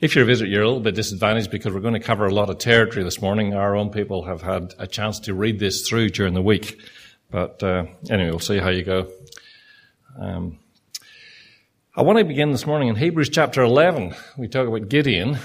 If 0.00 0.14
you're 0.14 0.24
a 0.24 0.26
visitor, 0.26 0.48
you're 0.48 0.62
a 0.62 0.66
little 0.66 0.80
bit 0.80 0.94
disadvantaged 0.94 1.50
because 1.50 1.74
we're 1.74 1.80
going 1.80 1.92
to 1.92 2.00
cover 2.00 2.24
a 2.24 2.32
lot 2.32 2.48
of 2.48 2.56
territory 2.56 3.04
this 3.04 3.20
morning. 3.20 3.52
Our 3.52 3.76
own 3.76 3.90
people 3.90 4.24
have 4.24 4.40
had 4.40 4.72
a 4.78 4.86
chance 4.86 5.20
to 5.20 5.34
read 5.34 5.58
this 5.58 5.86
through 5.86 6.08
during 6.08 6.32
the 6.32 6.40
week. 6.40 6.80
But 7.30 7.62
uh, 7.62 7.84
anyway, 8.08 8.30
we'll 8.30 8.38
see 8.38 8.56
how 8.56 8.70
you 8.70 8.82
go. 8.82 9.12
Um, 10.18 10.58
I 11.94 12.00
want 12.00 12.18
to 12.18 12.24
begin 12.24 12.50
this 12.50 12.64
morning 12.64 12.88
in 12.88 12.96
Hebrews 12.96 13.28
chapter 13.28 13.60
11. 13.60 14.14
We 14.38 14.48
talk 14.48 14.66
about 14.66 14.88
Gideon. 14.88 15.38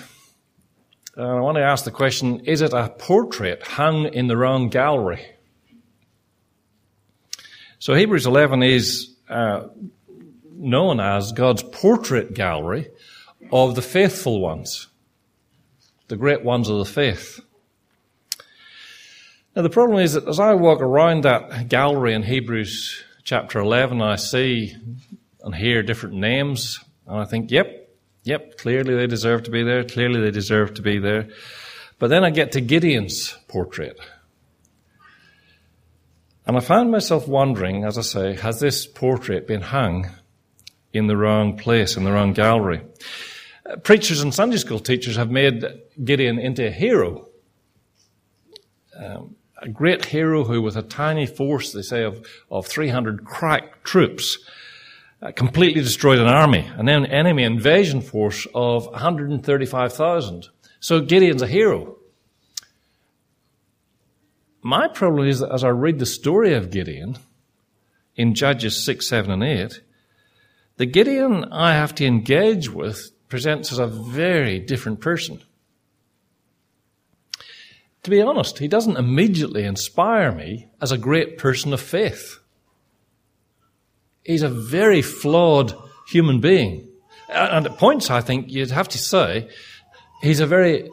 And 1.18 1.28
I 1.28 1.42
want 1.42 1.58
to 1.58 1.64
ask 1.64 1.84
the 1.84 1.92
question, 1.92 2.46
is 2.46 2.62
it 2.62 2.72
a 2.72 2.88
portrait 2.98 3.62
hung 3.62 4.06
in 4.06 4.28
the 4.28 4.38
wrong 4.38 4.70
gallery? 4.70 5.26
So 7.80 7.94
Hebrews 7.94 8.26
11 8.26 8.64
is 8.64 9.18
uh, 9.28 9.68
known 10.50 11.02
as 11.02 11.34
God's 11.34 11.62
portrait 11.62 12.34
gallery 12.34 12.88
of 13.52 13.76
the 13.76 13.82
faithful 13.82 14.42
ones, 14.42 14.88
the 16.08 16.18
great 16.18 16.44
ones 16.44 16.70
of 16.70 16.78
the 16.78 16.86
faith. 16.86 17.40
Now, 19.56 19.62
the 19.62 19.70
problem 19.70 20.00
is 20.00 20.14
that 20.14 20.28
as 20.28 20.40
I 20.40 20.54
walk 20.54 20.82
around 20.82 21.24
that 21.24 21.70
gallery 21.70 22.14
in 22.14 22.24
Hebrews 22.24 23.04
chapter 23.24 23.60
11, 23.60 24.02
I 24.02 24.18
see 24.18 24.76
and 25.42 25.56
hear 25.56 25.82
different 25.82 26.16
names, 26.16 26.80
and 27.08 27.18
I 27.18 27.26
think, 27.26 27.52
yep, 27.52 27.90
yep, 28.24 28.58
clearly 28.58 28.96
they 28.96 29.08
deserve 29.08 29.44
to 29.44 29.52
be 29.52 29.64
there, 29.64 29.84
clearly 29.84 30.20
they 30.22 30.32
deserve 30.32 30.74
to 30.74 30.82
be 30.82 31.00
there. 31.00 31.30
But 32.00 32.10
then 32.10 32.26
I 32.26 32.32
get 32.32 32.52
to 32.54 32.62
Gideon's 32.62 33.38
portrait. 33.48 33.98
And 36.46 36.58
I 36.58 36.60
found 36.60 36.92
myself 36.92 37.28
wondering, 37.28 37.86
as 37.86 37.98
I 37.98 38.02
say, 38.02 38.36
has 38.36 38.60
this 38.60 38.86
portrait 38.86 39.48
been 39.48 39.62
hung 39.62 40.10
in 40.94 41.08
the 41.08 41.18
wrong 41.18 41.58
place, 41.58 41.96
in 41.96 42.04
the 42.04 42.12
wrong 42.12 42.34
gallery? 42.34 42.82
Preachers 43.84 44.22
and 44.22 44.34
Sunday 44.34 44.58
school 44.58 44.80
teachers 44.80 45.16
have 45.16 45.32
made 45.32 45.64
Gideon 46.04 46.40
into 46.40 46.68
a 46.68 46.72
hero. 46.72 47.28
Um, 48.96 49.36
a 49.62 49.70
great 49.70 50.06
hero 50.06 50.44
who, 50.44 50.62
with 50.62 50.76
a 50.76 50.82
tiny 50.82 51.26
force, 51.26 51.72
they 51.72 51.82
say, 51.82 52.04
of, 52.04 52.26
of 52.52 52.68
300 52.68 53.26
crack 53.26 53.84
troops, 53.84 54.38
uh, 55.22 55.32
completely 55.32 55.82
destroyed 55.82 56.20
an 56.20 56.28
army, 56.28 56.70
an 56.76 56.88
enemy 56.90 57.44
invasion 57.44 58.02
force 58.02 58.46
of 58.54 58.86
135,000. 58.88 60.50
So 60.80 61.02
Gideon's 61.02 61.42
a 61.42 61.48
hero. 61.48 61.98
My 64.62 64.88
problem 64.88 65.28
is 65.28 65.40
that 65.40 65.52
as 65.52 65.64
I 65.64 65.70
read 65.70 66.00
the 66.00 66.06
story 66.06 66.54
of 66.54 66.70
Gideon 66.70 67.18
in 68.16 68.36
Judges 68.36 68.84
6, 68.86 69.08
7, 69.08 69.32
and 69.32 69.44
8, 69.44 69.82
the 70.78 70.86
Gideon 70.86 71.46
I 71.46 71.74
have 71.74 71.96
to 71.96 72.06
engage 72.06 72.70
with 72.70 73.12
presents 73.28 73.72
as 73.72 73.80
a 73.80 73.88
very 73.88 74.60
different 74.60 75.02
person. 75.02 75.42
To 78.04 78.12
be 78.12 78.22
honest, 78.22 78.60
he 78.60 78.68
doesn't 78.68 78.98
immediately 78.98 79.64
inspire 79.64 80.32
me 80.32 80.68
as 80.80 80.92
a 80.92 80.98
great 80.98 81.38
person 81.40 81.74
of 81.74 81.82
faith. 81.82 82.40
He's 84.24 84.44
a 84.44 84.50
very 84.50 85.02
flawed 85.02 85.74
human 86.08 86.40
being. 86.40 86.88
And 87.30 87.66
at 87.66 87.78
points, 87.78 88.12
I 88.12 88.22
think 88.22 88.52
you'd 88.52 88.72
have 88.72 88.90
to 88.90 89.00
say, 89.00 89.50
he's 90.22 90.40
a 90.40 90.46
very 90.46 90.90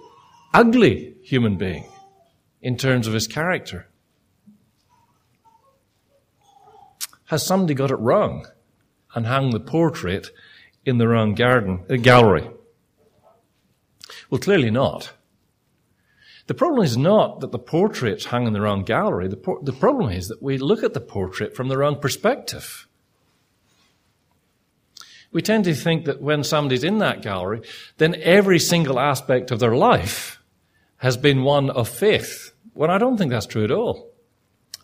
ugly 0.55 1.15
human 1.23 1.57
being 1.57 1.87
in 2.63 2.77
terms 2.77 3.07
of 3.07 3.13
his 3.13 3.27
character. 3.27 3.89
Has 7.27 7.45
somebody 7.45 7.75
got 7.75 7.91
it 7.91 7.97
wrong 7.97 8.47
and 9.15 9.27
hung 9.27 9.51
the 9.51 9.61
portrait 9.61 10.31
in 10.85 10.99
the 10.99 11.09
wrong 11.09 11.35
garden, 11.35 11.85
uh, 11.89 11.97
gallery? 11.97 12.49
Well, 14.31 14.41
clearly 14.41 14.71
not. 14.71 15.13
The 16.47 16.55
problem 16.55 16.83
is 16.83 16.97
not 16.97 17.41
that 17.41 17.53
the 17.53 17.59
portrait's 17.59 18.27
hung 18.27 18.47
in 18.47 18.53
the 18.53 18.61
wrong 18.61 18.83
gallery. 18.83 19.29
The, 19.29 19.37
por- 19.37 19.61
the 19.63 19.73
problem 19.73 20.11
is 20.11 20.29
that 20.29 20.43
we 20.43 20.59
look 20.59 20.83
at 20.83 20.93
the 20.95 21.01
portrait 21.01 21.55
from 21.55 21.69
the 21.69 21.79
wrong 21.79 22.01
perspective. 22.01 22.87
We 25.31 25.41
tend 25.41 25.65
to 25.65 25.75
think 25.75 26.05
that 26.05 26.21
when 26.21 26.45
somebody's 26.45 26.85
in 26.85 26.99
that 26.99 27.23
gallery, 27.23 27.63
then 27.97 28.17
every 28.17 28.59
single 28.59 29.01
aspect 29.01 29.51
of 29.51 29.61
their 29.61 29.75
life 29.75 30.41
has 30.99 31.17
been 31.17 31.43
one 31.43 31.71
of 31.71 31.89
faith. 31.89 32.53
Well, 32.75 32.91
I 32.91 32.99
don't 32.99 33.17
think 33.17 33.31
that's 33.31 33.47
true 33.47 33.65
at 33.65 33.71
all. 33.71 34.13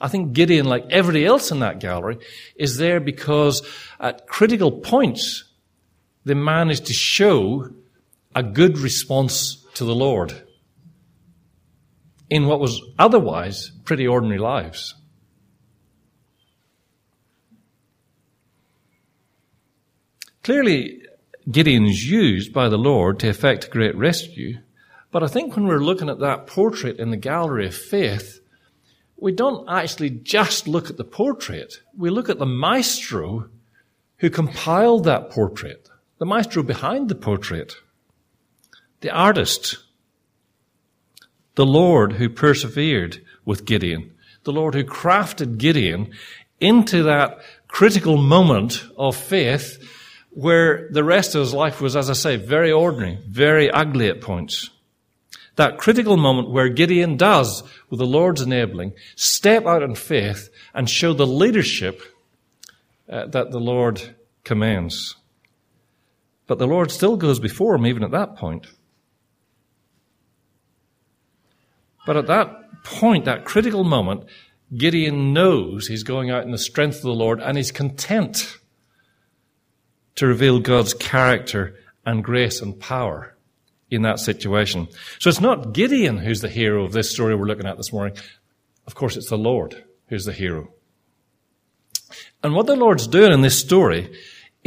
I 0.01 0.09
think 0.09 0.33
Gideon, 0.33 0.67
like 0.67 0.87
everybody 0.91 1.27
else 1.27 1.51
in 1.51 1.61
that 1.61 1.81
gallery, 1.81 2.19
is 2.57 2.77
there 2.77 3.01
because 3.01 3.63
at 3.99 4.27
critical 4.27 4.71
points 4.71 5.45
they 6.29 6.35
managed 6.35 6.85
to 6.87 6.93
show 6.93 7.71
a 8.35 8.43
good 8.43 8.79
response 8.79 9.65
to 9.75 9.85
the 9.85 9.95
Lord 9.95 10.43
in 12.29 12.47
what 12.47 12.61
was 12.61 12.83
otherwise 12.99 13.73
pretty 13.85 14.07
ordinary 14.07 14.39
lives. 14.39 14.95
Clearly, 20.43 21.01
Gideon 21.51 21.87
is 21.87 22.11
used 22.11 22.53
by 22.53 22.69
the 22.69 22.77
Lord 22.77 23.19
to 23.21 23.29
effect 23.29 23.65
a 23.65 23.71
great 23.71 23.97
rescue, 23.97 24.59
but 25.11 25.23
I 25.23 25.29
think 25.29 25.57
when 25.57 25.67
we're 25.67 25.79
looking 25.79 26.11
at 26.11 26.21
that 26.21 26.47
portrait 26.47 26.99
in 26.99 27.11
the 27.11 27.17
gallery 27.17 27.67
of 27.67 27.75
faith, 27.75 28.41
we 29.17 29.33
don't 29.33 29.67
actually 29.69 30.11
just 30.11 30.69
look 30.69 30.91
at 30.91 30.99
the 30.99 31.05
portrait, 31.05 31.81
we 31.97 32.11
look 32.11 32.29
at 32.29 32.39
the 32.39 32.47
maestro 32.47 33.49
who 34.19 34.29
compiled 34.29 35.05
that 35.05 35.31
portrait 35.31 35.89
the 36.19 36.27
maestro 36.27 36.63
behind 36.63 37.09
the 37.09 37.15
portrait, 37.15 37.77
the 39.01 39.11
artist, 39.11 39.79
the 41.55 41.67
Lord 41.67 42.15
who 42.15 42.29
persevered 42.29 43.25
with 43.45 43.65
Gideon, 43.65 44.13
the 44.45 44.53
Lord 44.53 44.75
who 44.75 44.85
crafted 44.85 45.59
Gideon 45.59 46.13
into 46.61 47.05
that 47.05 47.39
critical 47.69 48.17
moment 48.17 48.85
of 48.97 49.17
faith 49.17 49.83
where 50.31 50.89
the 50.91 51.05
rest 51.05 51.35
of 51.35 51.41
his 51.41 51.55
life 51.55 51.81
was, 51.81 51.97
as 51.97 52.11
I 52.11 52.13
say, 52.13 52.37
very 52.37 52.71
ordinary, 52.71 53.19
very 53.27 53.71
ugly 53.71 54.09
at 54.09 54.21
points. 54.21 54.71
That 55.57 55.79
critical 55.79 56.17
moment 56.17 56.51
where 56.51 56.69
Gideon 56.69 57.17
does, 57.17 57.65
with 57.91 57.99
the 57.99 58.07
Lord's 58.07 58.43
enabling, 58.43 58.93
step 59.17 59.67
out 59.67 59.83
in 59.83 59.97
faith 59.97 60.51
and 60.73 60.89
show 60.89 61.13
the 61.13 61.27
leadership 61.27 62.01
uh, 63.09 63.27
that 63.27 63.51
the 63.51 63.59
Lord 63.59 64.15
commands. 64.45 65.17
But 66.49 66.59
the 66.59 66.67
Lord 66.67 66.91
still 66.91 67.17
goes 67.17 67.39
before 67.39 67.77
him 67.77 67.87
even 67.87 68.03
at 68.03 68.11
that 68.11 68.35
point. 68.35 68.67
But 72.05 72.17
at 72.17 72.27
that 72.27 72.83
point, 72.83 73.27
that 73.27 73.45
critical 73.45 73.85
moment, 73.85 74.25
Gideon 74.75 75.35
knows 75.35 75.87
he's 75.87 76.03
going 76.03 76.31
out 76.31 76.45
in 76.45 76.51
the 76.51 76.59
strength 76.59 76.97
of 76.97 77.03
the 77.03 77.15
Lord 77.15 77.41
and 77.41 77.57
he's 77.57 77.71
content 77.71 78.59
to 80.17 80.27
reveal 80.27 80.59
God's 80.59 80.95
character 80.95 81.77
and 82.07 82.25
grace 82.25 82.63
and 82.63 82.81
power 82.81 83.37
in 83.91 84.03
that 84.03 84.19
situation. 84.19 84.89
So 85.19 85.29
it's 85.29 85.41
not 85.41 85.75
Gideon 85.75 86.17
who's 86.17 86.41
the 86.41 86.49
hero 86.49 86.85
of 86.85 86.93
this 86.93 87.11
story 87.11 87.35
we're 87.35 87.45
looking 87.45 87.67
at 87.67 87.77
this 87.77 87.93
morning. 87.93 88.17
Of 88.87 88.95
course, 88.95 89.19
it's 89.19 89.29
the 89.29 89.37
Lord 89.37 89.85
who's 90.07 90.25
the 90.25 90.33
hero. 90.33 90.73
And 92.43 92.55
what 92.55 92.67
the 92.67 92.77
Lord's 92.77 93.07
doing 93.07 93.33
in 93.33 93.43
this 93.43 93.59
story 93.59 94.17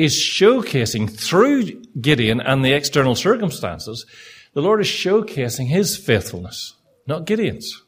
is 0.02 0.16
showcasing 0.16 1.08
through 1.08 1.84
Gideon 2.02 2.42
and 2.42 2.66
the 2.66 2.74
external 2.74 3.14
circumstances, 3.14 4.08
the 4.54 4.62
Lord 4.62 4.82
is 4.82 4.88
showcasing 4.88 5.68
his 5.68 5.96
faithfulness, 5.96 6.74
not 7.06 7.26
Gideon's. 7.26 7.84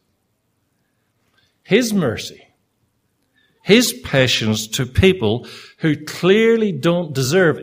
His 1.64 1.92
mercy, 1.92 2.48
his 3.64 3.94
patience 3.94 4.68
to 4.68 4.86
people 4.86 5.48
who 5.78 6.06
clearly 6.06 6.72
don't 6.72 7.14
deserve 7.14 7.60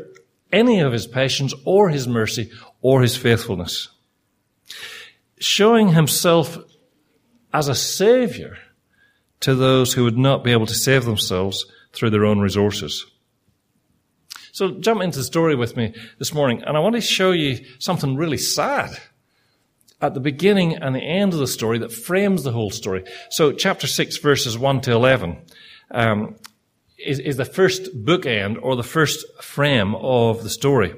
any 0.52 0.80
of 0.80 0.92
his 0.92 1.06
patience 1.06 1.54
or 1.64 1.88
his 1.88 2.08
mercy 2.08 2.50
or 2.82 3.02
his 3.02 3.16
faithfulness. 3.16 3.88
Showing 5.38 5.90
himself 5.90 6.58
as 7.54 7.68
a 7.68 7.74
savior 7.76 8.58
to 9.40 9.54
those 9.54 9.92
who 9.92 10.02
would 10.02 10.18
not 10.18 10.42
be 10.42 10.50
able 10.50 10.66
to 10.66 10.74
save 10.74 11.04
themselves 11.04 11.66
through 11.92 12.10
their 12.10 12.24
own 12.24 12.40
resources. 12.40 13.06
So 14.52 14.72
jump 14.72 15.02
into 15.02 15.18
the 15.18 15.24
story 15.24 15.54
with 15.54 15.76
me 15.76 15.94
this 16.18 16.34
morning, 16.34 16.62
and 16.62 16.76
I 16.76 16.80
want 16.80 16.94
to 16.96 17.00
show 17.00 17.30
you 17.32 17.64
something 17.78 18.16
really 18.16 18.38
sad 18.38 18.98
at 20.00 20.14
the 20.14 20.20
beginning 20.20 20.76
and 20.76 20.94
the 20.94 21.00
end 21.00 21.32
of 21.32 21.38
the 21.38 21.46
story 21.46 21.78
that 21.78 21.92
frames 21.92 22.42
the 22.42 22.52
whole 22.52 22.70
story. 22.70 23.04
So 23.28 23.52
chapter 23.52 23.86
6 23.86 24.16
verses 24.18 24.58
1 24.58 24.80
to 24.82 24.92
11 24.92 25.42
um, 25.90 26.36
is, 26.98 27.18
is 27.18 27.36
the 27.36 27.44
first 27.44 28.04
bookend 28.04 28.58
or 28.62 28.76
the 28.76 28.82
first 28.82 29.24
frame 29.42 29.94
of 29.94 30.42
the 30.42 30.50
story. 30.50 30.94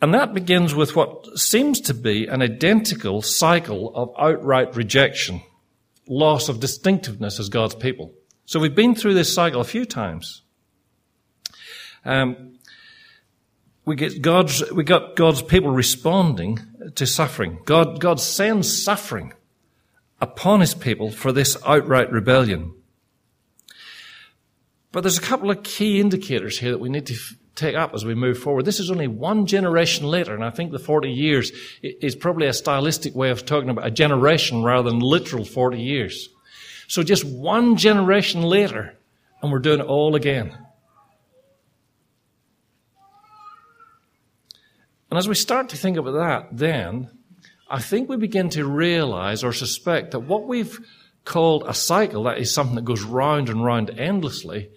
And 0.00 0.12
that 0.14 0.34
begins 0.34 0.74
with 0.74 0.94
what 0.94 1.38
seems 1.38 1.80
to 1.82 1.94
be 1.94 2.26
an 2.26 2.42
identical 2.42 3.22
cycle 3.22 3.94
of 3.94 4.12
outright 4.18 4.76
rejection, 4.76 5.42
loss 6.06 6.48
of 6.48 6.60
distinctiveness 6.60 7.40
as 7.40 7.48
God's 7.48 7.74
people. 7.74 8.12
So 8.44 8.60
we've 8.60 8.74
been 8.74 8.94
through 8.94 9.14
this 9.14 9.34
cycle 9.34 9.60
a 9.60 9.64
few 9.64 9.86
times. 9.86 10.42
Um, 12.06 12.58
we 13.84 13.96
get 13.96 14.22
God's, 14.22 14.68
we 14.72 14.84
got 14.84 15.16
God's 15.16 15.42
people 15.42 15.70
responding 15.70 16.60
to 16.94 17.06
suffering. 17.06 17.58
God, 17.64 18.00
God 18.00 18.20
sends 18.20 18.82
suffering 18.82 19.32
upon 20.20 20.60
his 20.60 20.74
people 20.74 21.10
for 21.10 21.32
this 21.32 21.56
outright 21.66 22.10
rebellion. 22.10 22.72
But 24.92 25.02
there's 25.02 25.18
a 25.18 25.22
couple 25.22 25.50
of 25.50 25.62
key 25.62 26.00
indicators 26.00 26.58
here 26.58 26.70
that 26.70 26.80
we 26.80 26.88
need 26.88 27.06
to 27.06 27.16
take 27.54 27.74
up 27.74 27.92
as 27.94 28.04
we 28.04 28.14
move 28.14 28.38
forward. 28.38 28.64
This 28.64 28.80
is 28.80 28.90
only 28.90 29.08
one 29.08 29.46
generation 29.46 30.06
later, 30.06 30.34
and 30.34 30.44
I 30.44 30.50
think 30.50 30.72
the 30.72 30.78
40 30.78 31.10
years 31.10 31.52
is 31.82 32.14
probably 32.14 32.46
a 32.46 32.52
stylistic 32.52 33.14
way 33.14 33.30
of 33.30 33.44
talking 33.44 33.68
about 33.68 33.86
a 33.86 33.90
generation 33.90 34.62
rather 34.62 34.90
than 34.90 35.00
literal 35.00 35.44
40 35.44 35.80
years. 35.80 36.28
So 36.88 37.02
just 37.02 37.24
one 37.24 37.76
generation 37.76 38.42
later, 38.42 38.96
and 39.42 39.50
we're 39.50 39.58
doing 39.58 39.80
it 39.80 39.86
all 39.86 40.14
again. 40.14 40.56
And 45.10 45.18
as 45.18 45.28
we 45.28 45.34
start 45.34 45.68
to 45.70 45.76
think 45.76 45.96
about 45.96 46.12
that, 46.12 46.48
then 46.52 47.10
I 47.68 47.80
think 47.80 48.08
we 48.08 48.16
begin 48.16 48.48
to 48.50 48.64
realize 48.64 49.44
or 49.44 49.52
suspect 49.52 50.12
that 50.12 50.20
what 50.20 50.46
we've 50.46 50.78
called 51.24 51.64
a 51.66 51.74
cycle, 51.74 52.24
that 52.24 52.38
is 52.38 52.52
something 52.52 52.76
that 52.76 52.84
goes 52.84 53.02
round 53.02 53.48
and 53.48 53.64
round 53.64 53.90
endlessly, 53.90 54.70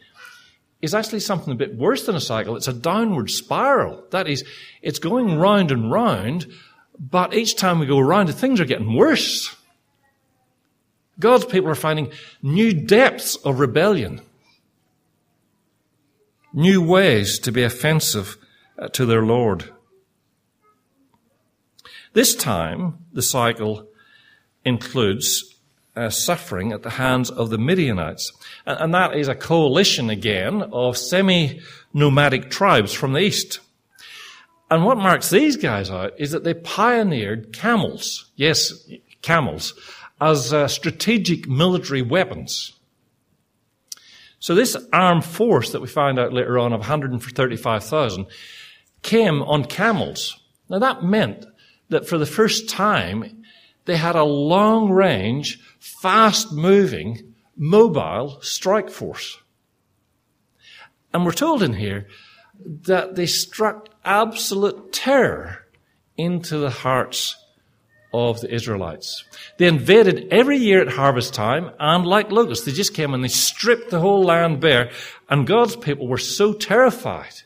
is 0.82 0.94
actually 0.96 1.20
something 1.20 1.52
a 1.52 1.58
bit 1.58 1.76
worse 1.76 2.06
than 2.06 2.16
a 2.16 2.22
cycle. 2.22 2.56
It's 2.56 2.68
a 2.68 2.74
downward 2.74 3.30
spiral. 3.30 4.04
That 4.12 4.28
is, 4.28 4.46
it's 4.82 5.00
going 5.00 5.38
round 5.38 5.72
and 5.72 5.92
round, 5.92 6.48
but 6.98 7.34
each 7.34 7.56
time 7.56 7.80
we 7.80 7.86
go 7.86 8.00
around, 8.00 8.34
things 8.34 8.60
are 8.60 8.66
getting 8.66 8.96
worse. 8.96 9.56
God's 11.20 11.46
people 11.46 11.70
are 11.70 11.76
finding 11.76 12.12
new 12.42 12.74
depths 12.74 13.36
of 13.36 13.60
rebellion, 13.60 14.22
new 16.54 16.82
ways 16.82 17.40
to 17.40 17.52
be 17.52 17.64
offensive 17.64 18.38
uh, 18.78 18.88
to 18.90 19.06
their 19.06 19.24
Lord. 19.24 19.70
This 22.20 22.36
time, 22.36 22.98
the 23.14 23.22
cycle 23.22 23.88
includes 24.66 25.56
uh, 25.96 26.10
suffering 26.10 26.74
at 26.74 26.84
the 26.84 26.90
hands 26.90 27.30
of 27.30 27.50
the 27.50 27.58
Midianites. 27.58 28.34
And, 28.66 28.78
and 28.78 28.94
that 28.94 29.16
is 29.16 29.30
a 29.30 29.36
coalition 29.36 30.10
again 30.10 30.64
of 30.74 30.98
semi-nomadic 30.98 32.50
tribes 32.50 32.92
from 32.92 33.14
the 33.14 33.22
east. 33.22 33.62
And 34.70 34.84
what 34.84 34.98
marks 34.98 35.30
these 35.30 35.56
guys 35.56 35.90
out 35.90 36.12
is 36.20 36.32
that 36.32 36.44
they 36.44 36.56
pioneered 36.56 37.54
camels. 37.54 38.30
Yes, 38.36 38.74
camels 39.22 39.74
as 40.20 40.52
uh, 40.52 40.68
strategic 40.68 41.48
military 41.48 42.02
weapons. 42.02 42.74
So 44.40 44.56
this 44.56 44.76
armed 44.92 45.24
force 45.24 45.72
that 45.72 45.82
we 45.82 45.88
find 45.88 46.20
out 46.20 46.34
later 46.34 46.60
on 46.60 46.74
of 46.74 46.82
135,000 46.82 48.26
came 49.04 49.42
on 49.42 49.64
camels. 49.64 50.38
Now 50.68 50.80
that 50.80 51.02
meant 51.02 51.46
that 51.90 52.08
for 52.08 52.18
the 52.18 52.26
first 52.26 52.70
time, 52.70 53.44
they 53.86 53.98
had 53.98 54.16
a 54.16 54.24
long 54.24 54.90
range, 54.92 55.60
fast 55.80 56.52
moving, 56.54 57.34
mobile 57.56 58.40
strike 58.42 58.90
force. 58.90 59.40
And 61.14 61.26
we're 61.26 61.32
told 61.32 61.64
in 61.64 61.74
here 61.74 62.08
that 62.64 63.16
they 63.16 63.26
struck 63.26 63.90
absolute 64.06 64.94
terror 64.94 65.66
into 66.18 66.58
the 66.58 66.70
hearts 66.70 67.36
of 68.14 68.42
the 68.42 68.54
Israelites. 68.54 69.24
They 69.58 69.68
invaded 69.68 70.28
every 70.32 70.58
year 70.58 70.82
at 70.82 70.90
harvest 70.90 71.34
time, 71.34 71.72
and 71.80 72.06
like 72.06 72.32
locusts, 72.32 72.66
they 72.66 72.72
just 72.72 72.94
came 72.94 73.14
and 73.14 73.24
they 73.24 73.30
stripped 73.30 73.92
the 73.92 74.00
whole 74.00 74.24
land 74.24 74.60
bare, 74.60 74.92
and 75.30 75.48
God's 75.48 75.76
people 75.76 76.08
were 76.08 76.18
so 76.18 76.54
terrified 76.54 77.42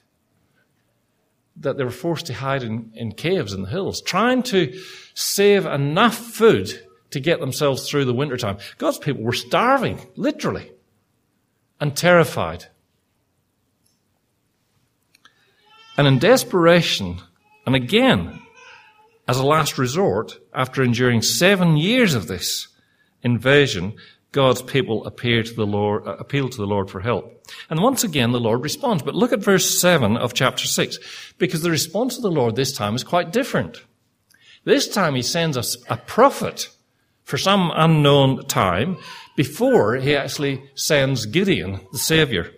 that 1.64 1.78
they 1.78 1.84
were 1.84 1.90
forced 1.90 2.28
to 2.28 2.34
hide 2.34 2.64
in, 2.64 2.92
in 2.96 3.12
caves 3.12 3.54
in 3.54 3.64
the 3.64 3.70
hills, 3.70 4.02
trying 4.02 4.44
to 4.44 4.80
save 5.14 5.66
enough 5.66 6.16
food 6.16 6.88
to 7.12 7.20
get 7.20 7.40
themselves 7.40 7.90
through 7.90 8.06
the 8.06 8.14
wintertime. 8.14 8.58
God's 8.78 8.98
people 8.98 9.24
were 9.24 9.34
starving, 9.34 10.00
literally, 10.16 10.72
and 11.80 11.96
terrified. 11.96 12.66
And 15.98 16.08
in 16.08 16.20
desperation, 16.20 17.22
and 17.66 17.76
again, 17.76 18.40
as 19.28 19.38
a 19.38 19.46
last 19.46 19.78
resort, 19.78 20.40
after 20.54 20.84
enduring 20.84 21.22
seven 21.22 21.78
years 21.78 22.14
of 22.14 22.28
this 22.28 22.68
invasion, 23.22 23.94
God's 24.34 24.64
people 24.64 25.06
appear 25.06 25.44
to 25.44 25.54
the 25.54 25.66
Lord, 25.66 26.08
uh, 26.08 26.18
appeal 26.18 26.50
to 26.50 26.58
the 26.58 26.66
Lord 26.66 26.90
for 26.90 27.00
help. 27.00 27.48
And 27.70 27.80
once 27.80 28.04
again, 28.04 28.32
the 28.32 28.40
Lord 28.40 28.64
responds. 28.64 29.04
But 29.04 29.16
look 29.16 29.32
at 29.32 29.40
verse 29.40 29.80
7 29.80 30.18
of 30.18 30.34
chapter 30.34 30.66
6, 30.66 30.98
because 31.38 31.62
the 31.62 31.70
response 31.70 32.18
of 32.18 32.24
the 32.24 32.32
Lord 32.32 32.56
this 32.56 32.76
time 32.76 32.96
is 32.96 33.04
quite 33.04 33.32
different. 33.32 33.84
This 34.66 34.88
time 34.88 35.14
he 35.14 35.22
sends 35.22 35.56
us 35.56 35.78
a 35.88 35.98
prophet 35.98 36.70
for 37.24 37.38
some 37.38 37.72
unknown 37.76 38.46
time 38.48 38.98
before 39.38 39.96
he 39.96 40.16
actually 40.16 40.64
sends 40.74 41.28
Gideon, 41.28 41.82
the 41.92 42.00
Savior. 42.00 42.52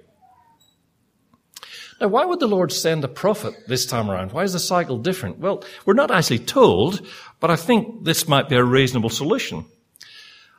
Now, 2.00 2.08
why 2.08 2.24
would 2.24 2.40
the 2.40 2.48
Lord 2.48 2.72
send 2.72 3.04
a 3.04 3.10
prophet 3.10 3.54
this 3.68 3.86
time 3.86 4.10
around? 4.10 4.32
Why 4.32 4.44
is 4.44 4.54
the 4.54 4.60
cycle 4.60 4.98
different? 4.98 5.40
Well, 5.40 5.64
we're 5.86 5.94
not 5.94 6.12
actually 6.12 6.40
told, 6.40 7.06
but 7.42 7.52
I 7.52 7.58
think 7.58 8.06
this 8.06 8.30
might 8.30 8.48
be 8.48 8.56
a 8.56 8.64
reasonable 8.64 9.10
solution. 9.10 9.66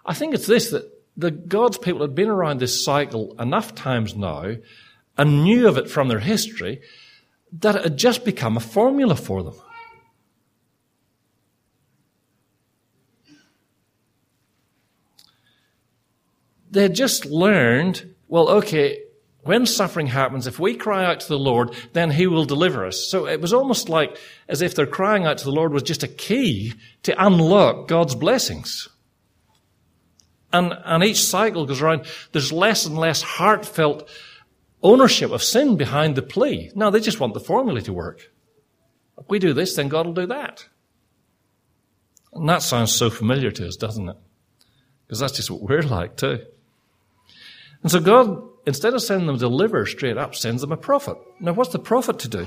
I 0.05 0.13
think 0.13 0.35
it's 0.35 0.47
this 0.47 0.71
that 0.71 0.95
the 1.17 1.31
God's 1.31 1.79
people 1.79 2.03
had 2.03 2.15
been 2.15 2.29
around 2.29 2.61
this 2.61 2.85
cycle 2.85 3.35
enough 3.41 3.75
times 3.75 4.15
now 4.15 4.57
and 5.17 5.45
knew 5.45 5.69
of 5.69 5.79
it 5.79 5.91
from 5.91 6.09
their 6.09 6.19
history 6.19 6.81
that 7.53 7.77
it 7.77 7.83
had 7.83 7.97
just 7.97 8.25
become 8.25 8.57
a 8.57 8.61
formula 8.61 9.17
for 9.17 9.43
them. 9.43 9.55
They 16.71 16.83
had 16.83 16.95
just 16.95 17.25
learned, 17.25 18.15
well, 18.29 18.51
okay, 18.51 19.01
when 19.45 19.65
suffering 19.65 20.09
happens, 20.09 20.47
if 20.47 20.59
we 20.59 20.75
cry 20.75 21.07
out 21.07 21.21
to 21.21 21.29
the 21.29 21.39
Lord, 21.39 21.75
then 21.93 22.11
He 22.11 22.27
will 22.27 22.45
deliver 22.45 22.85
us. 22.85 23.09
So 23.09 23.27
it 23.27 23.41
was 23.41 23.55
almost 23.55 23.89
like 23.89 24.19
as 24.49 24.61
if 24.61 24.75
their 24.75 24.87
crying 24.87 25.25
out 25.25 25.39
to 25.39 25.45
the 25.45 25.53
Lord 25.53 25.73
was 25.73 25.85
just 25.85 26.03
a 26.03 26.09
key 26.09 26.75
to 27.05 27.25
unlock 27.25 27.89
God's 27.89 28.15
blessings. 28.15 28.89
And, 30.56 30.73
and 30.85 31.05
each 31.05 31.23
cycle 31.25 31.67
goes 31.67 31.82
around, 31.82 32.06
there's 32.32 32.53
less 32.53 32.87
and 32.87 32.97
less 32.97 33.23
heartfelt 33.23 34.08
ownership 34.82 35.31
of 35.31 35.43
sin 35.43 35.76
behind 35.76 36.17
the 36.17 36.23
plea. 36.23 36.70
Now 36.75 36.91
they 36.91 37.00
just 37.00 37.20
want 37.20 37.35
the 37.35 37.41
formula 37.41 37.81
to 37.82 37.93
work. 37.93 38.31
If 39.19 39.29
we 39.29 39.38
do 39.38 39.53
this, 39.53 39.75
then 39.76 39.88
God 39.88 40.06
will 40.06 40.14
do 40.14 40.26
that. 40.26 40.67
And 42.32 42.48
that 42.48 42.63
sounds 42.63 42.93
so 42.93 43.10
familiar 43.10 43.51
to 43.51 43.67
us, 43.67 43.77
doesn't 43.77 44.08
it? 44.08 44.17
Because 45.06 45.20
that's 45.20 45.36
just 45.36 45.51
what 45.51 45.63
we're 45.63 45.82
like 45.98 46.17
too. 46.17 46.44
And 47.82 47.91
so 47.91 48.01
God 48.01 48.43
instead 48.67 48.93
of 48.93 49.01
sending 49.01 49.29
them 49.29 49.36
to 49.36 49.41
deliver 49.41 49.86
straight 49.86 50.19
up, 50.19 50.34
sends 50.34 50.60
them 50.60 50.72
a 50.72 50.77
prophet. 50.77 51.17
Now, 51.41 51.53
what's 51.53 51.70
the 51.70 51.79
prophet 51.79 52.19
to 52.20 52.29
do? 52.29 52.46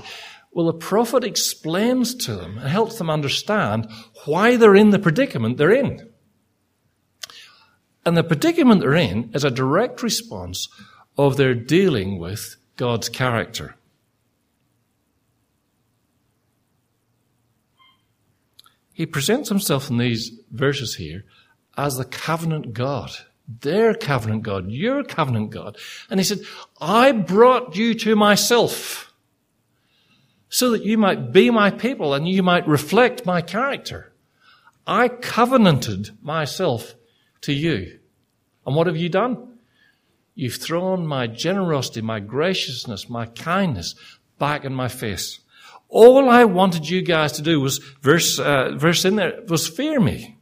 Well, 0.51 0.65
the 0.65 0.73
prophet 0.73 1.23
explains 1.23 2.13
to 2.15 2.35
them 2.35 2.57
and 2.57 2.67
helps 2.67 2.97
them 2.97 3.09
understand 3.09 3.89
why 4.25 4.57
they're 4.57 4.75
in 4.75 4.89
the 4.89 4.99
predicament 4.99 5.57
they're 5.57 5.71
in. 5.71 6.09
And 8.05 8.15
the 8.15 8.23
predicament 8.23 8.81
they're 8.81 8.95
in 8.95 9.31
is 9.33 9.43
a 9.43 9.51
direct 9.51 10.01
response 10.01 10.67
of 11.17 11.37
their 11.37 11.53
dealing 11.53 12.17
with 12.17 12.55
God's 12.77 13.09
character. 13.09 13.75
He 18.93 19.05
presents 19.05 19.49
himself 19.49 19.89
in 19.89 19.97
these 19.97 20.31
verses 20.51 20.95
here 20.95 21.23
as 21.77 21.97
the 21.97 22.05
covenant 22.05 22.73
God 22.73 23.11
their 23.61 23.93
covenant 23.93 24.43
God, 24.43 24.69
your 24.69 25.03
covenant 25.03 25.49
God. 25.49 25.77
And 26.09 26.19
he 26.19 26.23
said, 26.23 26.41
I 26.79 27.11
brought 27.11 27.75
you 27.75 27.95
to 27.95 28.15
myself 28.15 29.13
so 30.49 30.71
that 30.71 30.83
you 30.83 30.97
might 30.97 31.31
be 31.31 31.49
my 31.49 31.71
people 31.71 32.13
and 32.13 32.27
you 32.27 32.43
might 32.43 32.67
reflect 32.67 33.25
my 33.25 33.41
character. 33.41 34.11
I 34.85 35.07
covenanted 35.07 36.11
myself 36.21 36.95
to 37.41 37.53
you. 37.53 37.99
And 38.65 38.75
what 38.75 38.87
have 38.87 38.97
you 38.97 39.09
done? 39.09 39.57
You've 40.35 40.55
thrown 40.55 41.05
my 41.05 41.27
generosity, 41.27 42.01
my 42.01 42.19
graciousness, 42.19 43.09
my 43.09 43.25
kindness 43.25 43.95
back 44.37 44.63
in 44.63 44.73
my 44.73 44.87
face. 44.87 45.39
All 45.89 46.29
I 46.29 46.45
wanted 46.45 46.89
you 46.89 47.01
guys 47.01 47.33
to 47.33 47.41
do 47.41 47.59
was, 47.59 47.79
verse, 48.01 48.39
uh, 48.39 48.71
verse 48.75 49.05
in 49.05 49.15
there, 49.15 49.41
was 49.47 49.67
fear 49.67 49.99
me. 49.99 50.37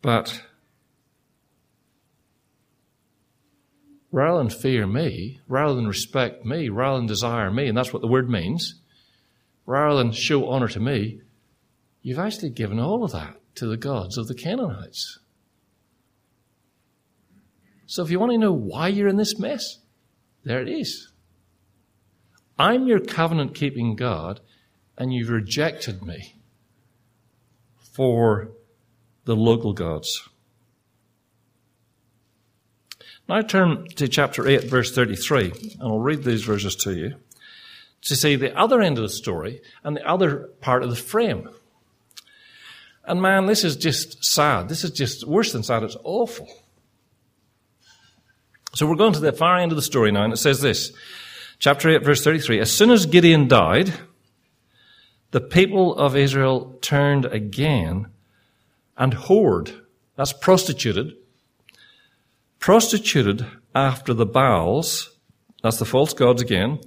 But 0.00 0.42
rather 4.10 4.38
than 4.38 4.50
fear 4.50 4.86
me, 4.86 5.40
rather 5.46 5.74
than 5.74 5.86
respect 5.86 6.44
me, 6.44 6.68
rather 6.68 6.98
than 6.98 7.06
desire 7.06 7.50
me, 7.50 7.68
and 7.68 7.76
that's 7.76 7.92
what 7.92 8.02
the 8.02 8.08
word 8.08 8.28
means, 8.28 8.74
rather 9.64 9.96
than 9.96 10.12
show 10.12 10.48
honor 10.48 10.68
to 10.68 10.80
me, 10.80 11.20
you've 12.02 12.18
actually 12.18 12.50
given 12.50 12.78
all 12.78 13.04
of 13.04 13.12
that 13.12 13.40
to 13.54 13.66
the 13.66 13.76
gods 13.76 14.18
of 14.18 14.28
the 14.28 14.34
Canaanites. 14.34 15.18
So 17.86 18.02
if 18.02 18.10
you 18.10 18.18
want 18.18 18.32
to 18.32 18.38
know 18.38 18.52
why 18.52 18.88
you're 18.88 19.08
in 19.08 19.16
this 19.16 19.38
mess, 19.38 19.78
there 20.44 20.60
it 20.60 20.68
is. 20.68 21.12
I'm 22.58 22.86
your 22.86 23.00
covenant 23.00 23.54
keeping 23.54 23.96
God, 23.96 24.40
and 24.96 25.12
you've 25.12 25.30
rejected 25.30 26.02
me 26.02 26.36
for 27.92 28.50
the 29.24 29.36
local 29.36 29.72
gods. 29.72 30.28
Now 33.28 33.40
turn 33.42 33.86
to 33.96 34.08
chapter 34.08 34.46
8, 34.48 34.64
verse 34.64 34.94
33, 34.94 35.52
and 35.74 35.82
I'll 35.82 35.98
read 35.98 36.24
these 36.24 36.42
verses 36.42 36.74
to 36.76 36.94
you 36.94 37.16
to 38.02 38.16
see 38.16 38.36
the 38.36 38.56
other 38.58 38.80
end 38.80 38.98
of 38.98 39.02
the 39.02 39.08
story 39.08 39.60
and 39.84 39.96
the 39.96 40.06
other 40.06 40.50
part 40.60 40.82
of 40.82 40.90
the 40.90 40.96
frame. 40.96 41.48
And 43.04 43.20
man, 43.20 43.46
this 43.46 43.64
is 43.64 43.76
just 43.76 44.24
sad. 44.24 44.68
This 44.68 44.84
is 44.84 44.90
just 44.90 45.26
worse 45.26 45.52
than 45.52 45.62
sad. 45.62 45.82
It's 45.82 45.96
awful. 46.04 46.48
So 48.74 48.86
we're 48.86 48.96
going 48.96 49.12
to 49.12 49.20
the 49.20 49.32
far 49.32 49.58
end 49.58 49.72
of 49.72 49.76
the 49.76 49.82
story 49.82 50.12
now, 50.12 50.24
and 50.24 50.32
it 50.32 50.38
says 50.38 50.60
this. 50.60 50.92
Chapter 51.58 51.90
8, 51.90 52.04
verse 52.04 52.24
33. 52.24 52.60
As 52.60 52.72
soon 52.72 52.90
as 52.90 53.06
Gideon 53.06 53.48
died, 53.48 53.92
the 55.32 55.40
people 55.40 55.96
of 55.96 56.16
Israel 56.16 56.78
turned 56.80 57.26
again 57.26 58.08
and 58.96 59.14
whored. 59.14 59.80
That's 60.16 60.32
prostituted. 60.32 61.16
Prostituted 62.58 63.46
after 63.74 64.14
the 64.14 64.26
Baals. 64.26 65.10
That's 65.62 65.78
the 65.78 65.84
false 65.84 66.12
gods 66.12 66.40
again. 66.40 66.80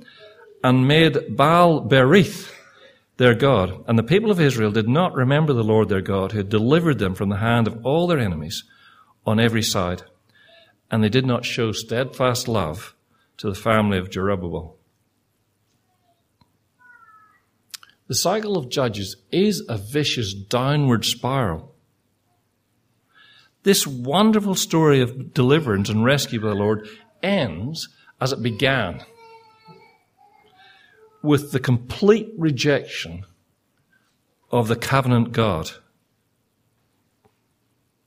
And 0.63 0.87
made 0.87 1.35
Baal 1.35 1.87
Berith 1.87 2.51
their 3.17 3.33
God. 3.33 3.83
And 3.87 3.97
the 3.97 4.03
people 4.03 4.31
of 4.31 4.39
Israel 4.39 4.71
did 4.71 4.87
not 4.87 5.13
remember 5.13 5.53
the 5.53 5.63
Lord 5.63 5.89
their 5.89 6.01
God 6.01 6.31
who 6.31 6.39
had 6.39 6.49
delivered 6.49 6.99
them 6.99 7.15
from 7.15 7.29
the 7.29 7.37
hand 7.37 7.67
of 7.67 7.85
all 7.85 8.07
their 8.07 8.19
enemies 8.19 8.63
on 9.25 9.39
every 9.39 9.63
side 9.63 10.03
and 10.91 11.03
they 11.03 11.09
did 11.09 11.25
not 11.25 11.45
show 11.45 11.71
steadfast 11.71 12.47
love 12.47 12.95
to 13.37 13.49
the 13.49 13.55
family 13.55 13.97
of 13.97 14.09
Jerubbaal. 14.09 14.75
The 18.07 18.15
cycle 18.15 18.55
of 18.55 18.69
Judges 18.69 19.17
is 19.31 19.63
a 19.67 19.77
vicious 19.77 20.33
downward 20.33 21.05
spiral. 21.05 21.73
This 23.63 23.87
wonderful 23.87 24.53
story 24.53 25.01
of 25.01 25.33
deliverance 25.33 25.89
and 25.89 26.05
rescue 26.05 26.39
by 26.39 26.49
the 26.49 26.55
Lord 26.55 26.87
ends 27.23 27.89
as 28.21 28.31
it 28.31 28.43
began 28.43 29.03
with 31.25 31.51
the 31.51 31.59
complete 31.59 32.29
rejection 32.37 33.25
of 34.51 34.67
the 34.67 34.75
covenant 34.75 35.31
God. 35.31 35.71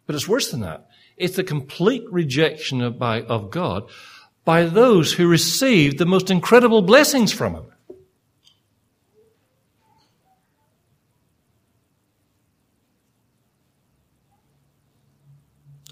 But 0.06 0.14
it's 0.14 0.28
worse 0.28 0.50
than 0.50 0.60
that. 0.60 0.88
It's 1.18 1.36
the 1.36 1.44
complete 1.44 2.04
rejection 2.10 2.80
of, 2.80 2.98
by, 2.98 3.22
of 3.22 3.50
God 3.50 3.90
by 4.44 4.64
those 4.64 5.12
who 5.12 5.28
received 5.28 5.98
the 5.98 6.06
most 6.06 6.30
incredible 6.30 6.80
blessings 6.80 7.32
from 7.32 7.54
Him. 7.54 7.66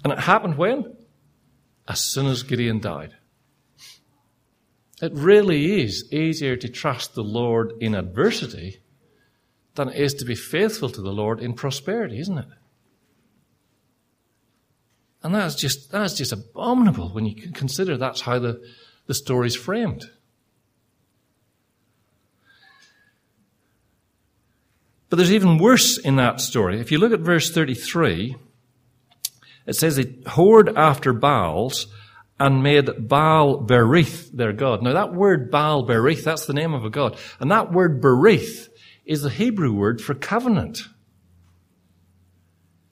And 0.03 0.13
it 0.13 0.19
happened 0.19 0.57
when? 0.57 0.95
As 1.87 1.99
soon 1.99 2.27
as 2.27 2.41
Gideon 2.43 2.79
died. 2.79 3.13
It 5.01 5.13
really 5.13 5.83
is 5.83 6.11
easier 6.11 6.55
to 6.55 6.69
trust 6.69 7.13
the 7.13 7.23
Lord 7.23 7.73
in 7.79 7.93
adversity 7.93 8.81
than 9.75 9.89
it 9.89 9.95
is 9.95 10.13
to 10.15 10.25
be 10.25 10.35
faithful 10.35 10.89
to 10.89 11.01
the 11.01 11.11
Lord 11.11 11.39
in 11.39 11.53
prosperity, 11.53 12.19
isn't 12.19 12.37
it? 12.37 12.47
And 15.21 15.35
that's 15.35 15.55
just, 15.55 15.91
that's 15.91 16.15
just 16.15 16.31
abominable 16.31 17.09
when 17.09 17.25
you 17.25 17.51
consider 17.51 17.97
that's 17.97 18.21
how 18.21 18.39
the, 18.39 18.61
the 19.05 19.13
story's 19.13 19.55
framed. 19.55 20.09
But 25.09 25.17
there's 25.17 25.31
even 25.31 25.57
worse 25.57 25.97
in 25.97 26.17
that 26.17 26.41
story. 26.41 26.79
If 26.79 26.91
you 26.91 26.97
look 26.97 27.13
at 27.13 27.19
verse 27.19 27.51
33, 27.51 28.35
it 29.65 29.73
says 29.73 29.95
they 29.95 30.05
whored 30.05 30.75
after 30.75 31.13
Baals 31.13 31.87
and 32.39 32.61
made 32.61 33.07
Baal 33.07 33.65
Berith 33.65 34.31
their 34.31 34.53
god. 34.53 34.83
Now 34.83 34.93
that 34.93 35.13
word 35.13 35.49
Baal 35.49 35.85
Berith, 35.85 36.23
that's 36.23 36.45
the 36.45 36.53
name 36.53 36.73
of 36.73 36.85
a 36.85 36.89
god. 36.89 37.17
And 37.39 37.51
that 37.51 37.71
word 37.71 38.01
Berith 38.01 38.69
is 39.05 39.21
the 39.21 39.29
Hebrew 39.29 39.73
word 39.73 40.01
for 40.01 40.13
covenant. 40.13 40.81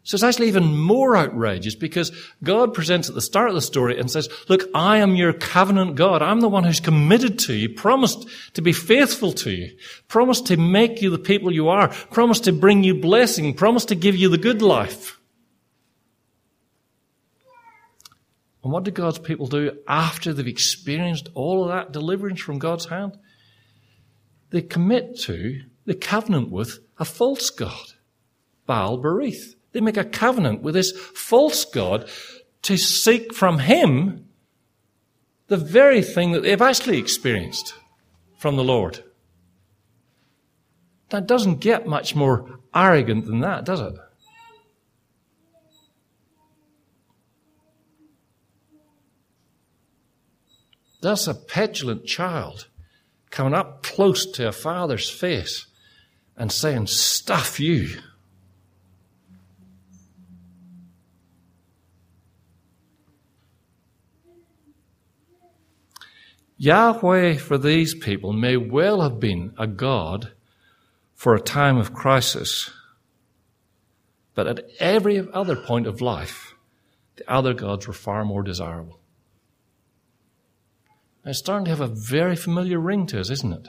So 0.04 0.14
it's 0.14 0.24
actually 0.24 0.50
even 0.50 0.78
more 0.78 1.18
outrageous 1.18 1.74
because 1.74 2.12
God 2.44 2.76
presents 2.76 3.10
at 3.10 3.16
the 3.16 3.22
start 3.22 3.50
of 3.50 3.56
the 3.56 3.62
story 3.62 4.00
and 4.00 4.10
says, 4.10 4.30
look, 4.48 4.70
I 4.76 4.98
am 4.98 5.16
your 5.16 5.34
covenant 5.34 5.96
God. 5.96 6.22
I'm 6.22 6.42
the 6.42 6.48
one 6.48 6.64
who's 6.64 6.80
committed 6.80 7.40
to 7.40 7.56
you, 7.56 7.70
promised 7.70 8.28
to 8.54 8.62
be 8.62 8.72
faithful 8.72 9.32
to 9.34 9.50
you, 9.50 9.76
promised 10.08 10.46
to 10.48 10.58
make 10.58 11.02
you 11.02 11.10
the 11.10 11.18
people 11.18 11.52
you 11.52 11.70
are, 11.70 11.88
promised 11.88 12.44
to 12.44 12.54
bring 12.54 12.84
you 12.84 12.94
blessing, 12.94 13.56
promised 13.56 13.88
to 13.88 13.96
give 13.96 14.16
you 14.16 14.30
the 14.30 14.38
good 14.38 14.62
life. 14.62 15.20
And 18.66 18.74
what 18.74 18.84
do 18.84 18.90
God's 18.90 19.20
people 19.20 19.46
do 19.46 19.78
after 19.88 20.34
they've 20.34 20.48
experienced 20.48 21.30
all 21.36 21.62
of 21.64 21.70
that 21.70 21.92
deliverance 21.92 22.42
from 22.42 22.58
God's 22.58 22.86
hand? 22.86 23.16
They 24.50 24.64
commit 24.64 25.20
to 25.20 25.62
the 25.86 25.94
covenant 25.94 26.50
with 26.50 26.80
a 26.98 27.06
false 27.06 27.52
God, 27.52 27.94
Baal 28.66 28.98
Berith. 28.98 29.54
They 29.72 29.82
make 29.82 29.98
a 29.98 30.04
covenant 30.04 30.64
with 30.64 30.74
this 30.74 30.92
false 30.92 31.64
God 31.64 32.10
to 32.64 32.76
seek 32.76 33.36
from 33.36 33.60
him 33.60 34.30
the 35.46 35.58
very 35.58 36.02
thing 36.02 36.32
that 36.32 36.42
they've 36.42 36.60
actually 36.60 36.98
experienced 36.98 37.76
from 38.40 38.56
the 38.56 38.64
Lord. 38.64 39.04
That 41.10 41.28
doesn't 41.28 41.60
get 41.60 41.86
much 41.86 42.16
more 42.16 42.62
arrogant 42.74 43.28
than 43.28 43.42
that, 43.42 43.64
does 43.64 43.82
it? 43.82 43.94
That's 51.06 51.28
a 51.28 51.36
petulant 51.36 52.08
child 52.08 52.68
coming 53.30 53.54
up 53.54 53.84
close 53.84 54.26
to 54.32 54.48
a 54.48 54.52
father's 54.52 55.08
face 55.08 55.68
and 56.36 56.52
saying, 56.52 56.88
Stuff 56.88 57.60
you. 57.60 58.00
Yahweh 66.58 67.36
for 67.36 67.60
these 67.60 67.94
people 67.94 68.34
may 68.34 68.58
well 68.58 69.02
have 69.02 69.20
been 69.20 69.54
a 69.60 69.68
God 69.68 70.32
for 71.14 71.36
a 71.36 71.40
time 71.40 71.78
of 71.78 71.94
crisis, 71.94 72.72
but 74.34 74.48
at 74.48 74.66
every 74.80 75.20
other 75.32 75.56
point 75.56 75.86
of 75.86 76.02
life, 76.02 76.56
the 77.18 77.32
other 77.32 77.54
gods 77.54 77.86
were 77.86 77.94
far 77.94 78.26
more 78.26 78.42
desirable. 78.42 79.00
It's 81.26 81.40
starting 81.40 81.66
to 81.66 81.72
have 81.72 81.82
a 81.82 81.88
very 81.88 82.36
familiar 82.36 82.80
ring 82.80 83.08
to 83.08 83.20
us, 83.20 83.30
isn't 83.30 83.54
it? 83.54 83.68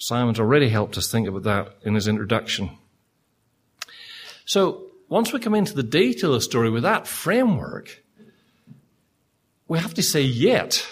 Simon's 0.00 0.40
already 0.40 0.68
helped 0.68 0.96
us 0.96 1.10
think 1.10 1.28
about 1.28 1.44
that 1.44 1.76
in 1.82 1.94
his 1.94 2.08
introduction. 2.08 2.70
So, 4.44 4.86
once 5.08 5.32
we 5.32 5.40
come 5.40 5.54
into 5.54 5.74
the 5.74 5.82
detail 5.82 6.30
of 6.34 6.40
the 6.40 6.42
story 6.42 6.70
with 6.70 6.82
that 6.82 7.06
framework, 7.06 8.02
we 9.68 9.78
have 9.78 9.94
to 9.94 10.02
say 10.02 10.22
yet. 10.22 10.86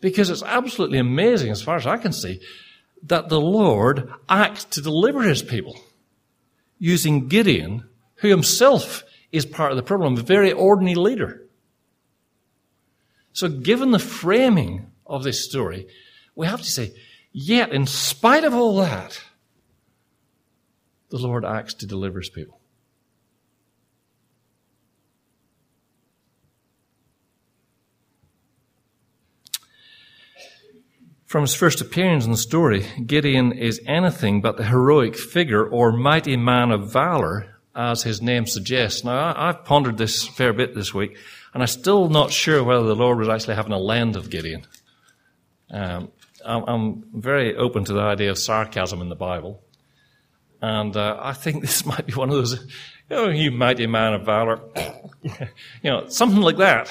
Because 0.00 0.30
it's 0.30 0.42
absolutely 0.42 0.98
amazing, 0.98 1.50
as 1.50 1.62
far 1.62 1.76
as 1.76 1.86
I 1.86 1.96
can 1.96 2.12
see, 2.12 2.40
that 3.04 3.28
the 3.28 3.40
Lord 3.40 4.10
acts 4.28 4.64
to 4.64 4.80
deliver 4.80 5.22
his 5.22 5.42
people 5.42 5.78
using 6.78 7.28
Gideon, 7.28 7.88
who 8.16 8.28
himself 8.28 9.04
is 9.32 9.46
part 9.46 9.70
of 9.70 9.76
the 9.76 9.82
problem, 9.82 10.16
a 10.16 10.22
very 10.22 10.52
ordinary 10.52 10.96
leader. 10.96 11.46
So, 13.32 13.48
given 13.48 13.90
the 13.90 13.98
framing 13.98 14.90
of 15.06 15.22
this 15.22 15.44
story, 15.44 15.86
we 16.34 16.46
have 16.46 16.60
to 16.62 16.70
say, 16.70 16.92
yet, 17.32 17.72
in 17.72 17.86
spite 17.86 18.44
of 18.44 18.54
all 18.54 18.76
that, 18.78 19.20
the 21.10 21.18
Lord 21.18 21.44
acts 21.44 21.74
to 21.74 21.86
deliver 21.86 22.20
his 22.20 22.30
people. 22.30 22.60
From 31.30 31.42
his 31.42 31.54
first 31.54 31.80
appearance 31.80 32.24
in 32.24 32.32
the 32.32 32.36
story, 32.36 32.84
Gideon 33.06 33.52
is 33.52 33.80
anything 33.86 34.40
but 34.40 34.56
the 34.56 34.64
heroic 34.64 35.16
figure 35.16 35.64
or 35.64 35.92
mighty 35.92 36.36
man 36.36 36.72
of 36.72 36.92
valor, 36.92 37.49
as 37.74 38.02
his 38.02 38.20
name 38.20 38.46
suggests. 38.46 39.04
Now, 39.04 39.34
I've 39.36 39.64
pondered 39.64 39.98
this 39.98 40.26
fair 40.26 40.52
bit 40.52 40.74
this 40.74 40.92
week, 40.92 41.16
and 41.54 41.62
I'm 41.62 41.68
still 41.68 42.08
not 42.08 42.32
sure 42.32 42.62
whether 42.64 42.84
the 42.84 42.96
Lord 42.96 43.18
was 43.18 43.28
actually 43.28 43.54
having 43.54 43.72
a 43.72 43.78
lend 43.78 44.16
of 44.16 44.30
Gideon. 44.30 44.66
Um, 45.70 46.10
I'm 46.44 47.04
very 47.14 47.54
open 47.56 47.84
to 47.84 47.92
the 47.92 48.00
idea 48.00 48.30
of 48.30 48.38
sarcasm 48.38 49.00
in 49.00 49.08
the 49.08 49.16
Bible, 49.16 49.62
and 50.60 50.96
uh, 50.96 51.18
I 51.20 51.32
think 51.32 51.60
this 51.62 51.84
might 51.84 52.06
be 52.06 52.14
one 52.14 52.30
of 52.30 52.36
those, 52.36 52.66
know, 53.10 53.28
you 53.28 53.50
mighty 53.50 53.86
man 53.86 54.14
of 54.14 54.24
valor, 54.24 54.60
you 55.22 55.90
know, 55.90 56.08
something 56.08 56.40
like 56.40 56.58
that. 56.58 56.90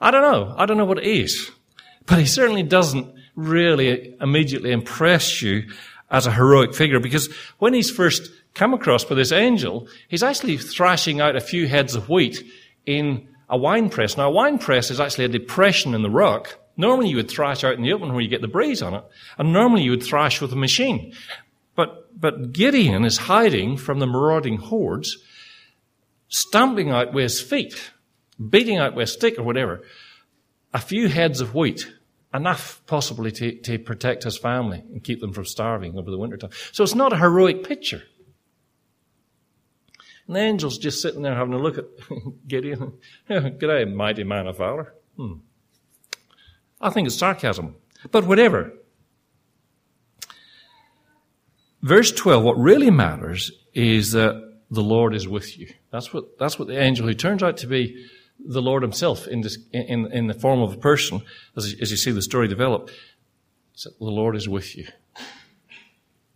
I 0.00 0.10
don't 0.10 0.22
know. 0.22 0.54
I 0.56 0.66
don't 0.66 0.76
know 0.76 0.84
what 0.84 0.98
it 0.98 1.06
is. 1.06 1.50
But 2.06 2.18
he 2.18 2.26
certainly 2.26 2.62
doesn't 2.62 3.14
really 3.34 4.16
immediately 4.20 4.70
impress 4.70 5.42
you 5.42 5.68
as 6.10 6.26
a 6.26 6.32
heroic 6.32 6.74
figure 6.74 7.00
because 7.00 7.32
when 7.58 7.74
he's 7.74 7.90
first 7.90 8.30
come 8.54 8.72
across 8.72 9.04
by 9.04 9.14
this 9.14 9.32
angel, 9.32 9.88
he's 10.08 10.22
actually 10.22 10.56
thrashing 10.56 11.20
out 11.20 11.36
a 11.36 11.40
few 11.40 11.66
heads 11.66 11.94
of 11.94 12.08
wheat 12.08 12.42
in 12.86 13.28
a 13.48 13.56
wine 13.56 13.90
press. 13.90 14.16
Now, 14.16 14.28
a 14.28 14.32
wine 14.32 14.58
press 14.58 14.90
is 14.90 15.00
actually 15.00 15.26
a 15.26 15.28
depression 15.28 15.94
in 15.94 16.02
the 16.02 16.10
rock. 16.10 16.58
Normally 16.76 17.08
you 17.08 17.16
would 17.16 17.30
thrash 17.30 17.62
out 17.64 17.74
in 17.74 17.82
the 17.82 17.92
open 17.92 18.12
where 18.12 18.20
you 18.20 18.28
get 18.28 18.40
the 18.40 18.48
breeze 18.48 18.82
on 18.82 18.94
it. 18.94 19.04
And 19.38 19.52
normally 19.52 19.82
you 19.82 19.90
would 19.90 20.02
thrash 20.02 20.40
with 20.40 20.52
a 20.52 20.56
machine. 20.56 21.14
But, 21.76 22.18
but 22.18 22.52
Gideon 22.52 23.04
is 23.04 23.18
hiding 23.18 23.76
from 23.76 23.98
the 23.98 24.06
marauding 24.06 24.58
hordes, 24.58 25.18
stamping 26.28 26.90
out 26.90 27.12
with 27.12 27.24
his 27.24 27.40
feet, 27.40 27.92
beating 28.48 28.78
out 28.78 28.94
with 28.94 29.04
a 29.04 29.12
stick 29.12 29.38
or 29.38 29.42
whatever, 29.42 29.82
a 30.72 30.78
few 30.78 31.08
heads 31.08 31.40
of 31.40 31.54
wheat, 31.54 31.90
enough 32.32 32.82
possibly 32.86 33.30
to, 33.30 33.56
to 33.60 33.78
protect 33.78 34.24
his 34.24 34.36
family 34.36 34.78
and 34.78 35.04
keep 35.04 35.20
them 35.20 35.32
from 35.32 35.44
starving 35.44 35.96
over 35.96 36.10
the 36.10 36.18
winter 36.18 36.36
time. 36.36 36.50
So 36.72 36.82
it's 36.82 36.94
not 36.94 37.12
a 37.12 37.18
heroic 37.18 37.64
picture. 37.64 38.02
And 40.26 40.36
the 40.36 40.40
angel's 40.40 40.78
just 40.78 41.02
sitting 41.02 41.22
there 41.22 41.34
having 41.34 41.54
a 41.54 41.58
look 41.58 41.78
at 41.78 41.84
Gideon. 42.48 42.94
Good 43.28 43.60
day, 43.60 43.84
mighty 43.84 44.24
man 44.24 44.46
of 44.46 44.58
valor. 44.58 44.94
Hmm. 45.16 45.34
I 46.80 46.90
think 46.90 47.06
it's 47.06 47.16
sarcasm. 47.16 47.76
But 48.10 48.26
whatever. 48.26 48.72
Verse 51.82 52.12
12, 52.12 52.42
what 52.42 52.58
really 52.58 52.90
matters 52.90 53.52
is 53.74 54.12
that 54.12 54.54
the 54.70 54.82
Lord 54.82 55.14
is 55.14 55.28
with 55.28 55.58
you. 55.58 55.68
That's 55.90 56.12
what, 56.12 56.38
that's 56.38 56.58
what 56.58 56.68
the 56.68 56.80
angel 56.80 57.06
who 57.06 57.14
turns 57.14 57.42
out 57.42 57.58
to 57.58 57.66
be 57.66 58.06
the 58.38 58.62
Lord 58.62 58.82
himself 58.82 59.26
in, 59.26 59.42
this, 59.42 59.58
in, 59.72 60.10
in 60.12 60.26
the 60.26 60.34
form 60.34 60.60
of 60.60 60.74
a 60.74 60.76
person, 60.76 61.22
as, 61.56 61.74
as 61.80 61.90
you 61.90 61.96
see 61.96 62.10
the 62.10 62.22
story 62.22 62.48
develop, 62.48 62.90
the 63.76 63.92
Lord 64.00 64.36
is 64.36 64.48
with 64.48 64.76
you. 64.76 64.86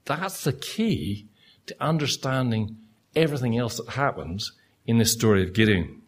That's 0.05 0.45
the 0.45 0.53
key 0.53 1.29
to 1.67 1.77
understanding 1.81 2.77
everything 3.15 3.57
else 3.57 3.77
that 3.77 3.91
happens 3.91 4.53
in 4.87 4.99
this 4.99 5.13
story 5.13 5.43
of 5.43 5.53
Gideon. 5.53 6.03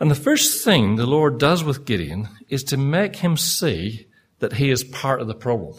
And 0.00 0.10
the 0.10 0.14
first 0.14 0.64
thing 0.64 0.96
the 0.96 1.06
Lord 1.06 1.38
does 1.38 1.64
with 1.64 1.84
Gideon 1.84 2.28
is 2.48 2.62
to 2.64 2.76
make 2.76 3.16
him 3.16 3.36
see 3.36 4.06
that 4.38 4.54
he 4.54 4.70
is 4.70 4.84
part 4.84 5.20
of 5.20 5.26
the 5.26 5.34
problem. 5.34 5.76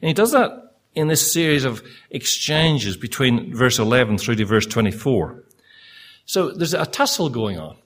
And 0.00 0.08
he 0.08 0.14
does 0.14 0.32
that 0.32 0.76
in 0.94 1.08
this 1.08 1.32
series 1.32 1.64
of 1.64 1.82
exchanges 2.10 2.96
between 2.96 3.54
verse 3.54 3.78
11 3.78 4.18
through 4.18 4.36
to 4.36 4.44
verse 4.44 4.66
24. 4.66 5.44
So 6.24 6.50
there's 6.50 6.74
a 6.74 6.86
tussle 6.86 7.28
going 7.28 7.58
on. 7.58 7.76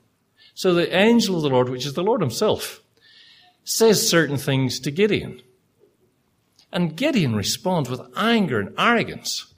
So 0.55 0.75
the 0.75 0.95
angel 0.95 1.37
of 1.37 1.43
the 1.43 1.51
Lord, 1.51 1.69
which 1.69 1.87
is 1.87 1.95
the 1.95 2.03
Lord 2.03 2.21
himself, 2.21 2.81
says 3.65 4.09
certain 4.09 4.37
things 4.37 4.81
to 4.81 4.91
Gideon. 4.91 5.41
And 6.73 6.97
Gideon 6.97 7.37
responds 7.37 7.91
with 7.91 8.01
anger 8.17 8.59
and 8.59 8.75
arrogance. 8.79 9.53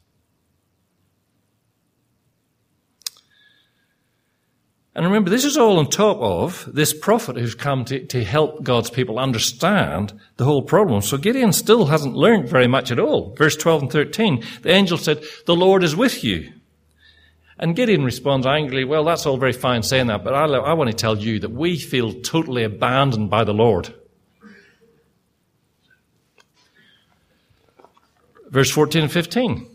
And 4.97 5.05
remember, 5.05 5.29
this 5.29 5.45
is 5.45 5.57
all 5.57 5.79
on 5.79 5.91
top 5.91 6.19
of 6.19 6.69
this 6.73 6.97
prophet 6.97 7.37
who's 7.37 7.57
come 7.57 7.85
to, 7.87 8.05
to 8.07 8.23
help 8.23 8.63
God's 8.63 8.91
people 8.91 9.19
understand 9.19 10.13
the 10.37 10.45
whole 10.45 10.63
problem. 10.63 11.03
So 11.03 11.17
Gideon 11.17 11.53
still 11.53 11.87
hasn't 11.87 12.15
learned 12.15 12.49
very 12.49 12.69
much 12.69 12.93
at 12.93 13.01
all. 13.01 13.35
Verse 13.35 13.57
12 13.57 13.83
and 13.83 13.93
13, 13.93 14.45
the 14.63 14.71
angel 14.71 14.97
said, 14.97 15.25
the 15.47 15.57
Lord 15.57 15.83
is 15.83 15.97
with 15.97 16.23
you. 16.23 16.53
And 17.59 17.75
Gideon 17.75 18.05
responds 18.05 18.47
angrily, 18.47 18.85
well, 18.85 19.05
that's 19.05 19.27
all 19.27 19.37
very 19.37 19.53
fine 19.53 19.83
saying 19.83 20.09
that, 20.09 20.23
but 20.23 20.35
I, 20.35 20.45
I 20.45 20.73
want 20.75 20.91
to 20.91 20.97
tell 20.97 21.19
you 21.19 21.41
that 21.41 21.53
we 21.53 21.77
feel 21.77 22.13
totally 22.21 22.63
abandoned 22.63 23.31
by 23.31 23.43
the 23.45 23.55
Lord. 23.55 23.95
Verse 28.55 28.71
14 28.71 29.03
and 29.03 29.11
15. 29.13 29.67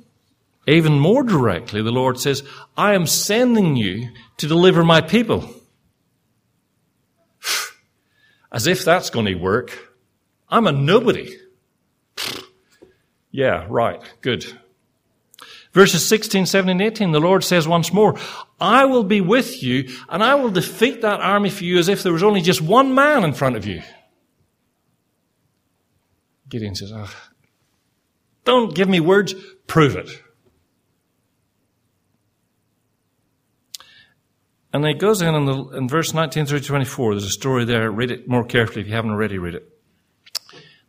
Even 0.65 0.99
more 0.99 1.21
directly, 1.23 1.81
the 1.81 1.91
Lord 1.91 2.17
says, 2.17 2.43
I 2.77 2.93
am 2.93 3.07
sending 3.07 3.75
you 3.75 4.07
to 4.37 4.47
deliver 4.47 4.85
my 4.85 5.01
people. 5.01 5.53
As 8.53 8.67
if 8.67 8.85
that's 8.85 9.09
going 9.09 9.25
to 9.25 9.35
work. 9.35 9.77
I'm 10.47 10.65
a 10.65 10.71
nobody. 10.71 11.35
Yeah, 13.31 13.67
right, 13.69 14.01
good. 14.21 14.43
Verses 15.71 16.03
16, 16.07 16.47
17, 16.47 16.81
18, 16.81 17.11
the 17.11 17.19
Lord 17.19 17.43
says 17.43 17.67
once 17.67 17.93
more, 17.93 18.17
I 18.59 18.85
will 18.85 19.03
be 19.03 19.21
with 19.21 19.61
you 19.61 19.89
and 20.09 20.23
I 20.23 20.33
will 20.33 20.49
defeat 20.49 21.03
that 21.03 21.19
army 21.19 21.51
for 21.51 21.63
you 21.63 21.77
as 21.77 21.89
if 21.89 22.01
there 22.01 22.11
was 22.11 22.23
only 22.23 22.41
just 22.41 22.59
one 22.59 22.95
man 22.95 23.23
in 23.23 23.33
front 23.33 23.55
of 23.55 23.67
you. 23.67 23.83
Gideon 26.49 26.73
says, 26.73 26.91
oh, 26.91 27.13
don't 28.49 28.75
give 28.75 28.89
me 28.89 28.99
words, 28.99 29.33
prove 29.67 29.95
it. 29.95 30.09
And 34.71 34.85
it 34.85 34.99
goes 34.99 35.21
in 35.21 35.33
in, 35.33 35.45
the, 35.45 35.63
in 35.69 35.87
verse 35.87 36.13
19 36.13 36.45
through 36.45 36.59
24. 36.59 37.13
There's 37.13 37.23
a 37.23 37.29
story 37.29 37.65
there. 37.65 37.89
Read 37.89 38.11
it 38.11 38.27
more 38.27 38.45
carefully 38.45 38.81
if 38.81 38.87
you 38.87 38.93
haven't 38.93 39.11
already 39.11 39.39
read 39.39 39.55
it. 39.55 39.67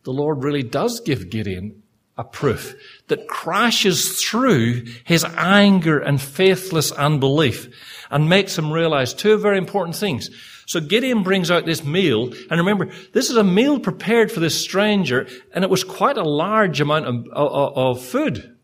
The 0.05 0.12
Lord 0.12 0.44
really 0.44 0.62
does 0.62 1.01
give 1.01 1.31
Gideon 1.31 1.83
a 2.18 2.25
proof 2.25 2.75
that 3.09 3.27
crashes 3.29 4.23
through 4.23 4.85
his 5.05 5.25
anger 5.37 5.99
and 5.99 6.20
faithless 6.20 6.92
unbelief 6.92 7.75
and 8.11 8.29
makes 8.29 8.59
him 8.59 8.70
realize 8.70 9.14
two 9.14 9.38
very 9.38 9.57
important 9.57 9.96
things. 9.96 10.29
So 10.71 10.79
Gideon 10.79 11.25
brings 11.25 11.51
out 11.51 11.67
this 11.67 11.83
meal, 11.83 12.33
and 12.49 12.61
remember, 12.61 12.91
this 13.13 13.29
is 13.29 13.37
a 13.37 13.43
meal 13.43 13.81
prepared 13.81 14.31
for 14.31 14.39
this 14.39 14.57
stranger, 14.57 15.27
and 15.53 15.65
it 15.65 15.69
was 15.69 15.83
quite 15.83 16.17
a 16.17 16.23
large 16.23 16.81
amount 16.81 17.07
of, 17.07 17.27
of, 17.33 17.77
of 17.77 18.05
food 18.05 18.57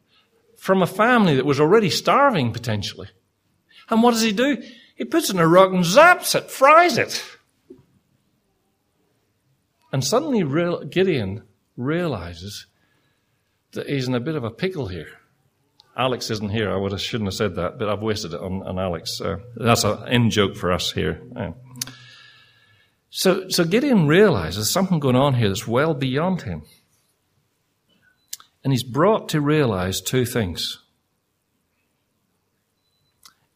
from 0.57 0.83
a 0.83 0.87
family 0.87 1.35
that 1.35 1.45
was 1.45 1.59
already 1.59 1.91
starving 1.91 2.53
potentially. 2.53 3.09
And 3.91 4.05
what 4.05 4.13
does 4.13 4.23
he 4.23 4.31
do? 4.31 4.63
He 4.95 5.05
puts 5.05 5.31
it 5.31 5.35
in 5.35 5.41
a 5.41 5.49
rock 5.49 5.73
and 5.73 5.83
zaps 5.83 6.37
it, 6.37 6.49
fries 6.49 6.97
it. 6.97 7.25
And 9.93 10.05
suddenly 10.05 10.45
Gideon 10.89 11.43
realizes 11.77 12.67
that 13.73 13.89
he's 13.89 14.07
in 14.07 14.15
a 14.15 14.21
bit 14.21 14.37
of 14.37 14.45
a 14.45 14.51
pickle 14.51 14.87
here. 14.87 15.09
Alex 15.97 16.31
isn't 16.31 16.51
here. 16.51 16.71
I 16.71 16.77
would 16.77 16.93
have, 16.93 17.01
shouldn't 17.01 17.27
have 17.27 17.35
said 17.35 17.57
that, 17.57 17.81
but 17.81 17.89
I've 17.89 18.03
wasted 18.03 18.33
it 18.33 18.41
on, 18.41 18.63
on 18.63 18.79
Alex. 18.79 19.21
Uh, 19.21 19.39
that's 19.57 19.83
an 19.83 20.07
in 20.07 20.31
joke 20.31 20.55
for 20.55 20.71
us 20.71 20.93
here. 20.93 21.21
Yeah. 21.35 21.53
So, 23.11 23.49
so 23.49 23.65
Gideon 23.65 24.07
realizes 24.07 24.57
there's 24.57 24.71
something 24.71 24.99
going 24.99 25.17
on 25.17 25.35
here 25.35 25.49
that's 25.49 25.67
well 25.67 25.95
beyond 25.95 26.43
him. 26.43 26.63
And 28.63 28.73
he's 28.73 28.83
brought 28.83 29.29
to 29.31 29.41
realize 29.41 30.01
two 30.01 30.25
things. 30.25 30.83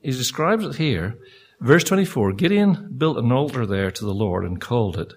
He 0.01 0.13
describes 0.13 0.65
it 0.65 0.77
here. 0.77 1.19
Verse 1.61 1.85
24 1.85 2.33
Gideon 2.33 2.95
built 2.97 3.19
an 3.19 3.33
altar 3.33 3.67
there 3.67 3.91
to 3.91 4.05
the 4.05 4.15
Lord 4.15 4.45
and 4.45 4.61
called 4.61 4.97
it, 4.97 5.13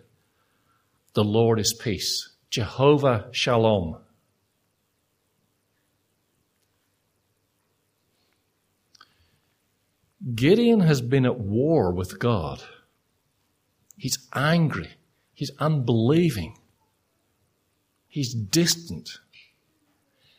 The 1.14 1.24
Lord 1.24 1.60
is 1.60 1.74
Peace, 1.74 2.34
Jehovah 2.50 3.30
Shalom. 3.32 3.98
Gideon 10.36 10.82
has 10.82 11.02
been 11.02 11.26
at 11.26 11.40
war 11.40 11.94
with 11.94 12.18
God. 12.18 12.64
He's 14.04 14.28
angry. 14.34 14.90
He's 15.34 15.52
unbelieving. 15.60 16.58
He's 18.10 18.34
distant. 18.34 19.10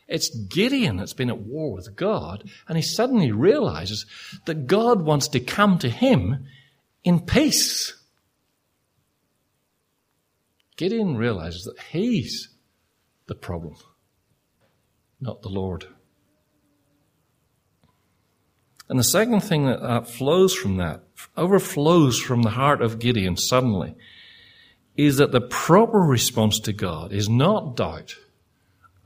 It's 0.07 0.29
Gideon 0.29 0.97
that's 0.97 1.15
been 1.15 1.31
at 1.31 1.39
war 1.39 1.73
with 1.73 1.95
God, 1.95 2.47
and 2.67 2.77
he 2.77 2.83
suddenly 2.83 3.31
realizes 3.31 4.05
that 4.45 4.67
God 4.67 5.01
wants 5.01 5.29
to 5.29 5.39
come 5.39 5.79
to 5.79 5.89
him 5.89 6.45
in 7.03 7.21
peace. 7.21 7.99
Gideon 10.77 11.17
realizes 11.17 11.63
that 11.63 11.85
he's 11.89 12.49
the 13.25 13.33
problem, 13.33 13.77
not 15.19 15.41
the 15.41 15.49
Lord. 15.49 15.87
And 18.87 18.99
the 18.99 19.03
second 19.03 19.41
thing 19.41 19.65
that 19.65 19.81
uh, 19.81 20.01
flows 20.01 20.53
from 20.53 20.77
that, 20.77 21.04
overflows 21.37 22.19
from 22.19 22.41
the 22.41 22.51
heart 22.51 22.81
of 22.81 22.99
Gideon 22.99 23.37
suddenly, 23.37 23.95
is 24.97 25.17
that 25.17 25.31
the 25.31 25.41
proper 25.41 25.99
response 25.99 26.59
to 26.61 26.73
God 26.73 27.11
is 27.11 27.27
not 27.27 27.75
doubt, 27.75 28.15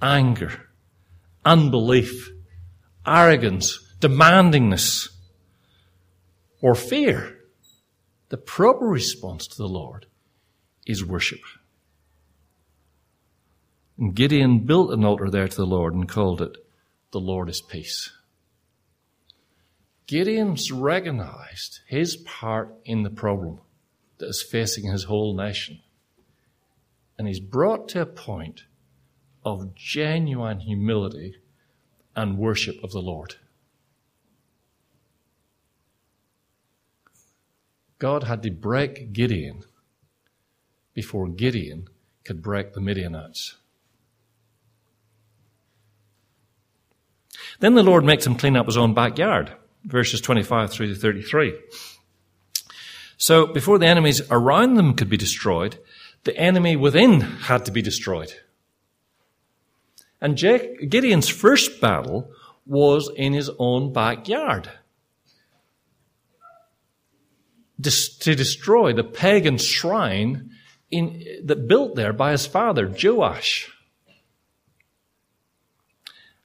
anger, 0.02 0.70
unbelief, 1.44 2.32
arrogance, 3.06 3.80
demandingness, 4.00 5.10
or 6.62 6.76
fear. 6.76 7.38
The 8.30 8.38
proper 8.38 8.86
response 8.86 9.48
to 9.48 9.58
the 9.58 9.68
Lord 9.68 10.06
is 10.86 11.04
worship. 11.04 11.42
And 13.98 14.16
Gideon 14.16 14.60
built 14.60 14.92
an 14.92 15.04
altar 15.04 15.30
there 15.30 15.48
to 15.48 15.56
the 15.56 15.66
Lord 15.66 15.94
and 15.94 16.08
called 16.08 16.42
it, 16.42 16.56
The 17.12 17.20
Lord 17.20 17.50
is 17.50 17.62
Peace. 17.62 18.12
Gideon's 20.10 20.72
recognized 20.72 21.82
his 21.86 22.16
part 22.16 22.74
in 22.84 23.04
the 23.04 23.12
problem 23.12 23.60
that 24.18 24.26
is 24.26 24.42
facing 24.42 24.92
his 24.92 25.04
whole 25.04 25.36
nation. 25.36 25.82
And 27.16 27.28
he's 27.28 27.40
brought 27.40 27.88
to 27.90 28.02
a 28.02 28.08
point 28.08 28.64
of 29.46 29.76
genuine 29.76 30.62
humility 30.62 31.36
and 32.16 32.40
worship 32.40 32.84
of 32.84 32.92
the 32.92 33.04
Lord. 33.04 33.36
God 38.00 38.24
had 38.24 38.42
to 38.42 38.50
break 38.50 39.14
Gideon 39.14 39.62
before 40.96 41.28
Gideon 41.28 41.88
could 42.24 42.42
break 42.42 42.74
the 42.74 42.82
Midianites. 42.82 43.58
Then 47.60 47.76
the 47.76 47.84
Lord 47.84 48.04
makes 48.04 48.26
him 48.26 48.34
clean 48.34 48.58
up 48.58 48.66
his 48.66 48.78
own 48.78 48.96
backyard, 48.96 49.54
verses 49.84 50.22
25 50.22 50.72
through 50.72 50.88
to 50.88 50.96
33. 50.96 51.54
So 53.18 53.48
before 53.48 53.78
the 53.78 53.88
enemies 53.88 54.22
around 54.32 54.76
them 54.76 54.94
could 54.94 55.10
be 55.10 55.18
destroyed, 55.18 55.78
the 56.24 56.36
enemy 56.38 56.76
within 56.76 57.22
had 57.22 57.66
to 57.66 57.72
be 57.72 57.82
destroyed. 57.82 58.34
And 60.22 60.38
Gideon's 60.38 61.30
first 61.30 61.80
battle 61.80 62.32
was 62.66 63.10
in 63.16 63.34
his 63.34 63.50
own 63.58 63.94
backyard. 63.94 64.70
to 67.82 68.36
destroy 68.36 68.94
the 68.94 69.04
pagan 69.04 69.58
shrine 69.58 70.52
in, 70.92 71.24
that 71.46 71.68
built 71.68 71.96
there 71.96 72.14
by 72.14 72.32
his 72.32 72.46
father, 72.46 72.88
Joash. 72.88 73.72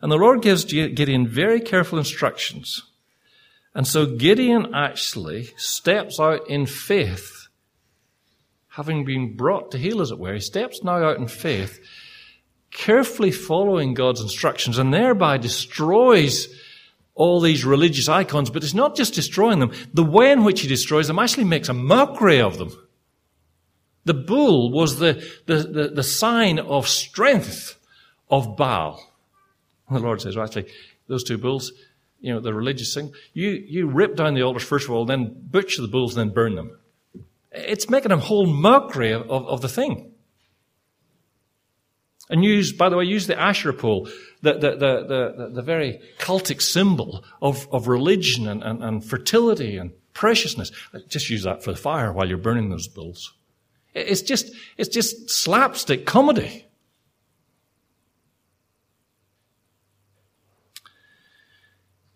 And 0.00 0.12
the 0.12 0.16
Lord 0.16 0.42
gives 0.42 0.64
Gideon 0.64 1.26
very 1.26 1.60
careful 1.60 1.98
instructions. 1.98 2.82
And 3.74 3.86
so 3.86 4.06
Gideon 4.06 4.74
actually 4.74 5.46
steps 5.56 6.20
out 6.20 6.48
in 6.48 6.66
faith, 6.66 7.48
having 8.68 9.04
been 9.04 9.36
brought 9.36 9.72
to 9.72 9.78
heel, 9.78 10.00
as 10.00 10.10
it 10.10 10.18
were. 10.18 10.34
He 10.34 10.40
steps 10.40 10.82
now 10.84 11.02
out 11.02 11.18
in 11.18 11.26
faith, 11.26 11.80
carefully 12.70 13.32
following 13.32 13.94
God's 13.94 14.20
instructions, 14.20 14.78
and 14.78 14.94
thereby 14.94 15.38
destroys 15.38 16.48
all 17.14 17.40
these 17.40 17.64
religious 17.64 18.08
icons, 18.08 18.50
but 18.50 18.64
it's 18.64 18.74
not 18.74 18.96
just 18.96 19.14
destroying 19.14 19.60
them. 19.60 19.72
The 19.92 20.04
way 20.04 20.32
in 20.32 20.44
which 20.44 20.60
he 20.60 20.68
destroys 20.68 21.06
them 21.06 21.18
actually 21.18 21.44
makes 21.44 21.68
a 21.68 21.74
mockery 21.74 22.40
of 22.40 22.58
them. 22.58 22.76
The 24.04 24.14
bull 24.14 24.70
was 24.70 24.98
the, 24.98 25.24
the, 25.46 25.56
the, 25.56 25.88
the 25.88 26.02
sign 26.02 26.58
of 26.58 26.86
strength 26.88 27.76
of 28.28 28.56
Baal. 28.56 29.00
The 29.90 29.98
Lord 29.98 30.20
says, 30.20 30.36
well, 30.36 30.44
actually, 30.44 30.70
those 31.06 31.24
two 31.24 31.38
bulls, 31.38 31.72
you 32.24 32.32
know, 32.32 32.40
the 32.40 32.54
religious 32.54 32.94
thing, 32.94 33.12
you, 33.34 33.50
you 33.50 33.86
rip 33.86 34.16
down 34.16 34.32
the 34.32 34.42
altars 34.42 34.62
first 34.62 34.86
of 34.86 34.94
all, 34.94 35.04
then 35.04 35.36
butcher 35.50 35.82
the 35.82 35.88
bulls, 35.88 36.14
then 36.14 36.30
burn 36.30 36.54
them. 36.54 36.78
It's 37.52 37.90
making 37.90 38.12
a 38.12 38.16
whole 38.16 38.46
mockery 38.46 39.12
of, 39.12 39.30
of, 39.30 39.46
of 39.46 39.60
the 39.60 39.68
thing. 39.68 40.10
And 42.30 42.42
use, 42.42 42.72
by 42.72 42.88
the 42.88 42.96
way, 42.96 43.04
use 43.04 43.26
the 43.26 43.38
Asherah 43.38 43.74
pole, 43.74 44.08
the, 44.40 44.54
the, 44.54 44.70
the, 44.70 45.34
the, 45.36 45.50
the 45.56 45.62
very 45.62 46.00
cultic 46.18 46.62
symbol 46.62 47.22
of, 47.42 47.68
of 47.70 47.88
religion 47.88 48.48
and, 48.48 48.62
and, 48.62 48.82
and 48.82 49.04
fertility 49.04 49.76
and 49.76 49.92
preciousness. 50.14 50.72
Just 51.08 51.28
use 51.28 51.42
that 51.42 51.62
for 51.62 51.72
the 51.72 51.78
fire 51.78 52.10
while 52.10 52.26
you're 52.26 52.38
burning 52.38 52.70
those 52.70 52.88
bulls. 52.88 53.34
It's 53.92 54.22
just, 54.22 54.50
it's 54.78 54.88
just 54.88 55.28
slapstick 55.28 56.06
comedy. 56.06 56.66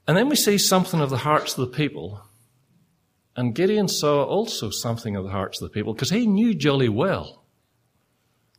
And 0.09 0.17
then 0.17 0.31
we 0.31 0.37
see 0.37 0.57
something 0.57 1.01
of 1.01 1.11
the 1.11 1.19
hearts 1.19 1.57
of 1.57 1.71
the 1.71 1.77
people. 1.77 2.23
And 3.37 3.55
Gideon 3.55 3.89
saw 3.89 4.25
also 4.25 4.71
something 4.71 5.15
of 5.15 5.23
the 5.23 5.31
hearts 5.31 5.61
of 5.61 5.69
the 5.69 5.73
people 5.73 5.93
because 5.93 6.09
he 6.09 6.27
knew 6.27 6.55
jolly 6.55 6.89
well 6.89 7.45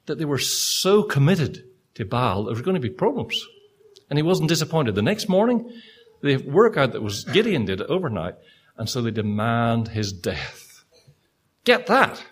that 0.05 0.19
they 0.19 0.25
were 0.25 0.37
so 0.37 1.01
committed 1.01 1.65
to 1.95 2.05
Baal, 2.05 2.45
there 2.45 2.55
were 2.55 2.61
going 2.61 2.75
to 2.75 2.79
be 2.79 2.89
problems. 2.89 3.45
And 4.09 4.17
he 4.17 4.23
wasn't 4.23 4.47
disappointed. 4.47 4.93
The 4.93 5.01
next 5.01 5.27
morning, 5.27 5.71
the 6.21 6.37
workout 6.37 6.93
that 6.93 7.01
was 7.01 7.25
Gideon 7.25 7.65
did 7.65 7.81
overnight, 7.81 8.35
and 8.77 8.87
so 8.87 9.01
they 9.01 9.11
demand 9.11 9.89
his 9.89 10.13
death. 10.13 10.83
Get 11.63 11.87
that. 11.87 12.23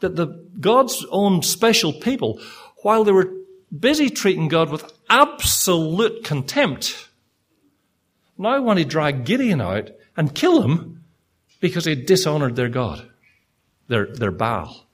That 0.00 0.16
the 0.16 0.48
God's 0.58 1.04
own 1.10 1.42
special 1.42 1.92
people, 1.92 2.40
while 2.82 3.04
they 3.04 3.12
were 3.12 3.32
busy 3.76 4.10
treating 4.10 4.48
God 4.48 4.70
with 4.70 4.90
absolute 5.08 6.24
contempt, 6.24 7.09
now 8.40 8.60
want 8.62 8.78
to 8.78 8.84
drag 8.84 9.24
Gideon 9.24 9.60
out 9.60 9.90
and 10.16 10.34
kill 10.34 10.62
him 10.62 11.04
because 11.60 11.84
he 11.84 11.94
dishonored 11.94 12.56
their 12.56 12.68
God, 12.68 13.08
their, 13.88 14.06
their 14.06 14.30
Baal. 14.30 14.86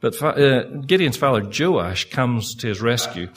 But 0.00 0.22
uh, 0.22 0.64
Gideon's 0.82 1.16
father, 1.16 1.42
Joash, 1.42 2.10
comes 2.10 2.54
to 2.56 2.68
his 2.68 2.82
rescue. 2.82 3.30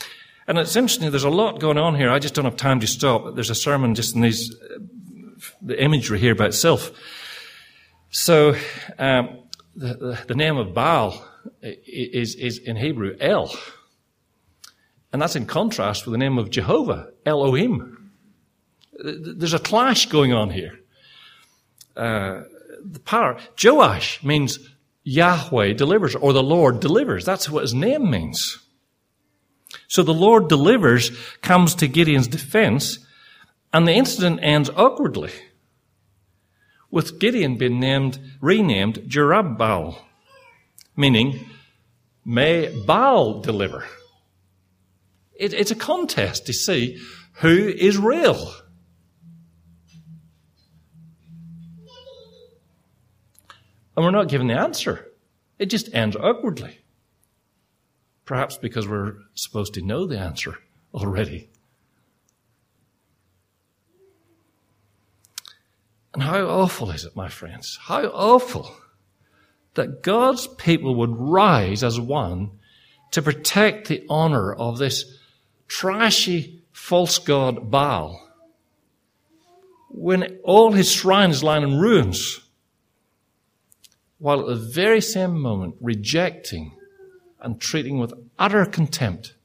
And 0.48 0.58
it's 0.58 0.76
interesting, 0.76 1.10
there's 1.12 1.24
a 1.24 1.30
lot 1.30 1.62
going 1.62 1.78
on 1.78 1.96
here. 1.96 2.10
I 2.10 2.20
just 2.20 2.34
don't 2.34 2.44
have 2.44 2.58
time 2.58 2.82
to 2.82 2.88
stop. 2.88 3.36
There's 3.36 3.50
a 3.50 3.56
sermon 3.56 3.96
just 3.96 4.16
in 4.16 4.22
these, 4.22 4.54
the 5.62 5.82
imagery 5.82 6.20
here 6.20 6.36
by 6.36 6.48
itself. 6.48 6.92
So, 8.10 8.56
um, 9.00 9.40
the, 9.76 9.94
the, 9.94 10.24
the, 10.28 10.36
name 10.36 10.58
of 10.58 10.74
Baal 10.74 11.24
is, 11.62 12.36
is 12.36 12.58
in 12.58 12.76
Hebrew 12.76 13.16
El. 13.20 13.54
And 15.12 15.22
that's 15.22 15.36
in 15.36 15.46
contrast 15.46 16.06
with 16.06 16.12
the 16.12 16.18
name 16.18 16.38
of 16.38 16.50
Jehovah, 16.50 17.12
Elohim. 17.26 18.12
There's 19.00 19.54
a 19.54 19.60
clash 19.60 20.08
going 20.08 20.34
on 20.34 20.50
here. 20.50 20.80
Uh, 21.96 22.44
the 22.84 23.00
power. 23.00 23.38
Joash 23.62 24.24
means 24.24 24.60
Yahweh 25.04 25.74
delivers, 25.74 26.16
or 26.16 26.34
the 26.34 26.44
Lord 26.44 26.80
delivers. 26.80 27.26
That's 27.26 27.50
what 27.50 27.62
his 27.62 27.74
name 27.74 28.10
means. 28.10 28.60
So 29.88 30.04
the 30.04 30.14
Lord 30.14 30.50
delivers 30.50 31.12
comes 31.42 31.76
to 31.76 31.88
Gideon's 31.88 32.28
defense, 32.28 33.00
and 33.72 33.88
the 33.88 33.94
incident 33.94 34.40
ends 34.42 34.70
awkwardly, 34.76 35.32
with 36.92 37.20
Gideon 37.20 37.58
being 37.58 37.80
named, 37.80 38.20
renamed 38.42 39.00
Jerubbaal, 39.08 39.98
meaning, 40.96 41.40
may 42.26 42.70
Baal 42.86 43.42
deliver. 43.42 43.86
It, 45.40 45.54
it's 45.54 45.72
a 45.72 45.76
contest 45.76 46.46
to 46.48 46.54
see 46.54 47.00
who 47.34 47.68
is 47.68 47.98
real. 47.98 48.54
And 53.96 54.06
we're 54.06 54.12
not 54.12 54.30
given 54.30 54.48
the 54.48 54.54
answer. 54.54 55.08
It 55.58 55.68
just 55.68 55.94
ends 55.94 56.16
awkwardly. 56.16 56.80
Perhaps 58.26 58.58
because 58.58 58.88
we're 58.88 59.16
supposed 59.34 59.74
to 59.76 59.82
know 59.82 60.06
the 60.06 60.20
answer 60.20 60.58
already. 60.94 61.50
And 66.14 66.24
how 66.24 66.46
awful 66.46 66.92
is 66.92 67.06
it, 67.06 67.16
my 67.16 67.30
friends? 67.30 67.78
How 67.82 68.06
awful 68.06 68.76
that 69.76 70.02
God's 70.02 70.48
people 70.48 70.96
would 70.96 71.16
rise 71.16 71.84
as 71.84 72.00
one 72.00 72.52
to 73.12 73.22
protect 73.22 73.88
the 73.88 74.04
honor 74.10 74.54
of 74.54 74.78
this 74.78 75.18
trashy 75.68 76.62
false 76.72 77.20
god 77.20 77.70
Baal 77.70 78.24
when 79.90 80.40
all 80.44 80.72
his 80.74 80.92
shrines 80.92 81.44
lie 81.44 81.58
in 81.58 81.78
ruins 81.80 82.42
while 84.20 84.42
at 84.42 84.48
the 84.48 84.56
very 84.56 85.02
same 85.02 85.40
moment 85.40 85.76
rejecting 85.80 86.74
and 87.40 87.60
treating 87.60 88.00
with 88.00 88.14
utter 88.40 88.66
contempt 88.66 89.36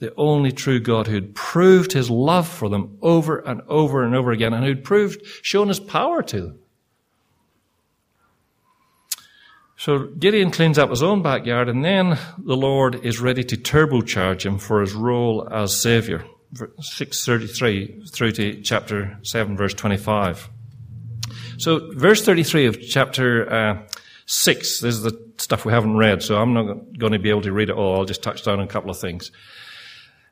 the 0.00 0.14
only 0.16 0.50
true 0.50 0.80
God 0.80 1.06
who 1.06 1.14
had 1.14 1.34
proved 1.34 1.92
his 1.92 2.10
love 2.10 2.48
for 2.48 2.68
them 2.68 2.98
over 3.02 3.38
and 3.38 3.60
over 3.68 4.02
and 4.02 4.14
over 4.14 4.32
again 4.32 4.54
and 4.54 4.64
who'd 4.64 4.82
proved, 4.82 5.24
shown 5.42 5.68
his 5.68 5.78
power 5.78 6.22
to 6.22 6.40
them. 6.40 6.58
So 9.80 10.08
Gideon 10.08 10.50
cleans 10.50 10.76
up 10.76 10.90
his 10.90 11.02
own 11.02 11.22
backyard 11.22 11.70
and 11.70 11.82
then 11.82 12.18
the 12.36 12.54
Lord 12.54 13.02
is 13.02 13.18
ready 13.18 13.42
to 13.44 13.56
turbocharge 13.56 14.44
him 14.44 14.58
for 14.58 14.82
his 14.82 14.92
role 14.92 15.48
as 15.50 15.74
Savior. 15.74 16.22
633 16.52 18.04
through 18.12 18.32
to 18.32 18.60
chapter 18.60 19.18
7 19.22 19.56
verse 19.56 19.72
25. 19.72 20.50
So 21.56 21.92
verse 21.94 22.22
33 22.22 22.66
of 22.66 22.82
chapter 22.82 23.50
uh, 23.50 23.82
6, 24.26 24.80
this 24.80 24.94
is 24.96 25.02
the 25.02 25.18
stuff 25.38 25.64
we 25.64 25.72
haven't 25.72 25.96
read, 25.96 26.22
so 26.22 26.36
I'm 26.36 26.52
not 26.52 26.98
going 26.98 27.14
to 27.14 27.18
be 27.18 27.30
able 27.30 27.40
to 27.40 27.52
read 27.52 27.70
it 27.70 27.74
all. 27.74 27.96
I'll 27.96 28.04
just 28.04 28.22
touch 28.22 28.44
down 28.44 28.58
on 28.58 28.66
a 28.66 28.68
couple 28.68 28.90
of 28.90 29.00
things. 29.00 29.32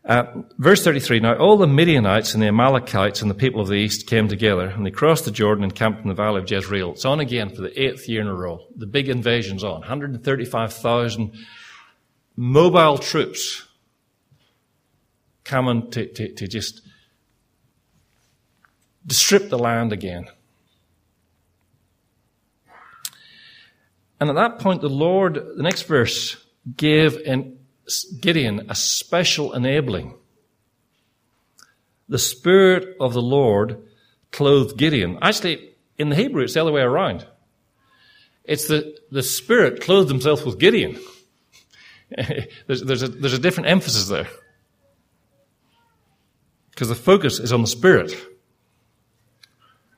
Uh, 0.05 0.43
verse 0.59 0.83
33, 0.85 1.21
now 1.21 1.37
all 1.37 1.59
the 1.59 1.67
Midianites 1.67 2.33
and 2.33 2.43
the 2.43 2.47
Amalekites 2.47 3.21
and 3.21 3.31
the 3.31 3.35
people 3.35 3.61
of 3.61 3.69
the 3.69 3.75
east 3.75 4.07
came 4.07 4.27
together, 4.29 4.69
and 4.69 4.87
they 4.87 4.91
crossed 4.91 5.25
the 5.25 5.31
Jordan 5.31 5.65
and 5.65 5.75
camped 5.75 6.03
in 6.03 6.09
the 6.09 6.15
valley 6.15 6.41
of 6.41 6.51
Jezreel. 6.51 6.93
It's 6.93 7.05
on 7.05 7.21
again 7.21 7.51
for 7.51 7.61
the 7.61 7.83
eighth 7.83 8.09
year 8.09 8.23
in 8.23 8.27
a 8.27 8.35
row. 8.35 8.65
The 8.77 8.87
big 8.87 9.09
invasion's 9.09 9.65
on. 9.65 9.81
135,000 9.81 11.33
mobile 12.37 12.97
troops 12.97 13.67
coming 15.45 15.91
to, 15.91 16.07
to, 16.07 16.33
to 16.35 16.47
just 16.47 16.83
to 19.09 19.15
strip 19.15 19.49
the 19.49 19.59
land 19.59 19.93
again. 19.93 20.29
And 24.21 24.31
at 24.31 24.37
that 24.37 24.59
point, 24.59 24.81
the 24.81 24.89
Lord, 24.89 25.35
the 25.35 25.63
next 25.63 25.83
verse, 25.83 26.37
gave 26.77 27.19
Gideon 28.21 28.67
a 28.69 28.75
special 28.75 29.53
enabling. 29.55 30.15
The 32.09 32.19
Spirit 32.19 32.97
of 33.01 33.13
the 33.13 33.23
Lord 33.23 33.83
clothed 34.33 34.77
Gideon. 34.77 35.19
Actually, 35.21 35.75
in 35.99 36.09
the 36.09 36.17
Hebrew, 36.17 36.43
it's 36.43 36.55
the 36.55 36.61
other 36.61 36.73
way 36.73 36.83
around. 36.83 37.27
It's 38.45 38.69
the, 38.69 38.99
the 39.11 39.23
Spirit 39.23 39.83
clothed 39.83 40.11
himself 40.11 40.47
with 40.47 40.59
Gideon. 40.59 40.99
there's, 42.67 42.83
there's, 42.83 43.03
a, 43.03 43.09
there's 43.09 43.35
a 43.35 43.39
different 43.39 43.69
emphasis 43.69 44.09
there. 44.09 44.29
Because 46.71 46.89
the 46.89 46.95
focus 46.95 47.39
is 47.39 47.53
on 47.53 47.61
the 47.61 47.67
Spirit. 47.67 48.15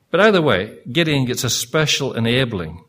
But 0.09 0.19
either 0.19 0.41
way, 0.41 0.79
Gideon 0.91 1.25
gets 1.25 1.43
a 1.45 1.49
special 1.49 2.13
enabling. 2.13 2.83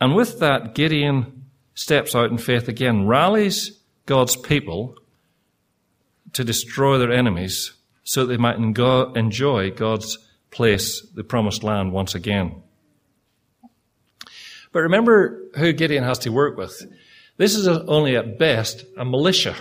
And 0.00 0.14
with 0.14 0.40
that, 0.40 0.74
Gideon 0.74 1.43
steps 1.74 2.14
out 2.14 2.30
in 2.30 2.38
faith 2.38 2.68
again, 2.68 3.06
rallies 3.06 3.78
God's 4.06 4.36
people 4.36 4.96
to 6.32 6.44
destroy 6.44 6.98
their 6.98 7.12
enemies 7.12 7.72
so 8.02 8.24
that 8.24 8.26
they 8.26 8.36
might 8.36 8.56
enjoy 8.56 9.70
God's 9.70 10.18
place, 10.50 11.00
the 11.14 11.24
promised 11.24 11.62
land, 11.62 11.92
once 11.92 12.14
again. 12.14 12.62
But 14.72 14.80
remember 14.80 15.40
who 15.56 15.72
Gideon 15.72 16.04
has 16.04 16.18
to 16.20 16.30
work 16.30 16.56
with. 16.56 16.82
This 17.36 17.54
is 17.54 17.66
only 17.66 18.16
at 18.16 18.38
best 18.38 18.84
a 18.96 19.04
militia 19.04 19.56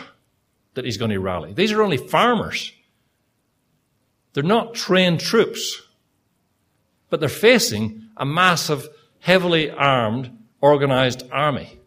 that 0.73 0.86
he's 0.86 0.97
going 0.97 1.12
to 1.12 1.19
rally. 1.19 1.54
These 1.54 1.71
are 1.71 1.82
only 1.82 1.97
farmers. 1.97 2.73
They're 4.34 4.43
not 4.43 4.73
trained 4.73 5.19
troops, 5.19 5.82
but 7.10 7.19
they're 7.19 7.30
facing 7.30 8.10
a 8.17 8.26
massive, 8.26 8.88
heavily 9.19 9.69
armed, 9.69 10.36
organized 10.62 11.23
army. 11.32 11.80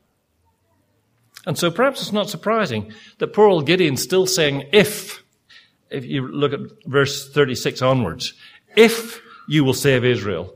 And 1.46 1.56
so 1.56 1.70
perhaps 1.70 2.02
it's 2.02 2.12
not 2.12 2.28
surprising 2.28 2.92
that 3.18 3.32
poor 3.32 3.46
old 3.46 3.66
Gideon's 3.66 4.02
still 4.02 4.26
saying, 4.26 4.64
if, 4.72 5.22
if 5.90 6.04
you 6.04 6.26
look 6.26 6.52
at 6.52 6.60
verse 6.84 7.30
36 7.32 7.80
onwards, 7.80 8.34
if 8.74 9.22
you 9.48 9.64
will 9.64 9.72
save 9.72 10.04
Israel. 10.04 10.52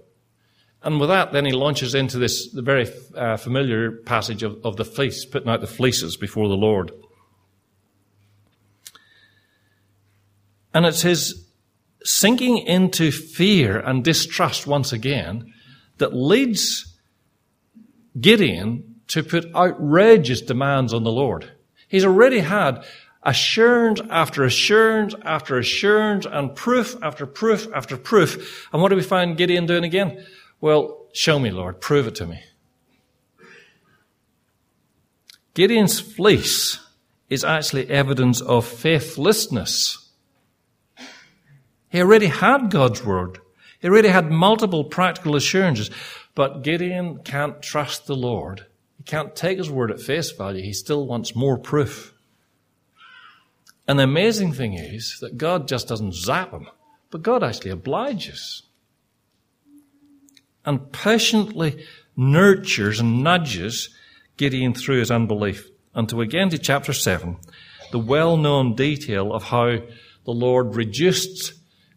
And 0.82 0.98
with 0.98 1.08
that, 1.10 1.32
then 1.32 1.44
he 1.44 1.52
launches 1.52 1.94
into 1.94 2.18
this 2.18 2.50
the 2.50 2.62
very 2.62 2.90
uh, 3.14 3.36
familiar 3.36 3.92
passage 3.92 4.42
of, 4.42 4.58
of 4.64 4.76
the 4.76 4.84
fleece, 4.84 5.24
putting 5.24 5.48
out 5.48 5.60
the 5.60 5.66
fleeces 5.66 6.16
before 6.16 6.48
the 6.48 6.56
Lord. 6.56 6.90
And 10.74 10.86
it's 10.86 11.02
his 11.02 11.46
sinking 12.02 12.58
into 12.58 13.12
fear 13.12 13.78
and 13.78 14.02
distrust 14.02 14.66
once 14.66 14.92
again 14.92 15.52
that 15.98 16.14
leads 16.14 16.96
Gideon 18.18 18.89
to 19.10 19.24
put 19.24 19.52
outrageous 19.54 20.40
demands 20.40 20.94
on 20.94 21.02
the 21.02 21.10
Lord. 21.10 21.50
He's 21.88 22.04
already 22.04 22.38
had 22.38 22.84
assurance 23.24 24.00
after 24.08 24.44
assurance 24.44 25.14
after 25.24 25.58
assurance 25.58 26.26
and 26.30 26.54
proof 26.54 26.96
after 27.02 27.26
proof 27.26 27.66
after 27.74 27.96
proof. 27.96 28.68
And 28.72 28.80
what 28.80 28.90
do 28.90 28.96
we 28.96 29.02
find 29.02 29.36
Gideon 29.36 29.66
doing 29.66 29.84
again? 29.84 30.24
Well, 30.60 31.06
show 31.12 31.40
me, 31.40 31.50
Lord. 31.50 31.80
Prove 31.80 32.06
it 32.06 32.14
to 32.16 32.26
me. 32.26 32.40
Gideon's 35.54 35.98
fleece 35.98 36.78
is 37.28 37.44
actually 37.44 37.90
evidence 37.90 38.40
of 38.40 38.64
faithlessness. 38.64 40.08
He 41.88 42.00
already 42.00 42.26
had 42.26 42.70
God's 42.70 43.04
word. 43.04 43.38
He 43.80 43.88
already 43.88 44.08
had 44.08 44.30
multiple 44.30 44.84
practical 44.84 45.34
assurances. 45.34 45.90
But 46.36 46.62
Gideon 46.62 47.18
can't 47.24 47.60
trust 47.60 48.06
the 48.06 48.14
Lord. 48.14 48.66
Can't 49.10 49.34
take 49.34 49.58
his 49.58 49.68
word 49.68 49.90
at 49.90 50.00
face 50.00 50.30
value. 50.30 50.62
He 50.62 50.72
still 50.72 51.04
wants 51.04 51.34
more 51.34 51.58
proof. 51.58 52.14
And 53.88 53.98
the 53.98 54.04
amazing 54.04 54.52
thing 54.52 54.74
is 54.74 55.18
that 55.20 55.36
God 55.36 55.66
just 55.66 55.88
doesn't 55.88 56.14
zap 56.14 56.52
him, 56.52 56.68
but 57.10 57.24
God 57.24 57.42
actually 57.42 57.72
obliges 57.72 58.62
and 60.64 60.92
patiently 60.92 61.84
nurtures 62.16 63.00
and 63.00 63.24
nudges 63.24 63.88
Gideon 64.36 64.74
through 64.74 65.00
his 65.00 65.10
unbelief 65.10 65.68
until 65.92 66.20
again 66.20 66.48
to 66.50 66.58
chapter 66.58 66.92
7, 66.92 67.36
the 67.90 67.98
well 67.98 68.36
known 68.36 68.76
detail 68.76 69.32
of 69.32 69.42
how 69.42 69.78
the 70.24 70.30
Lord 70.30 70.76
reduced 70.76 71.54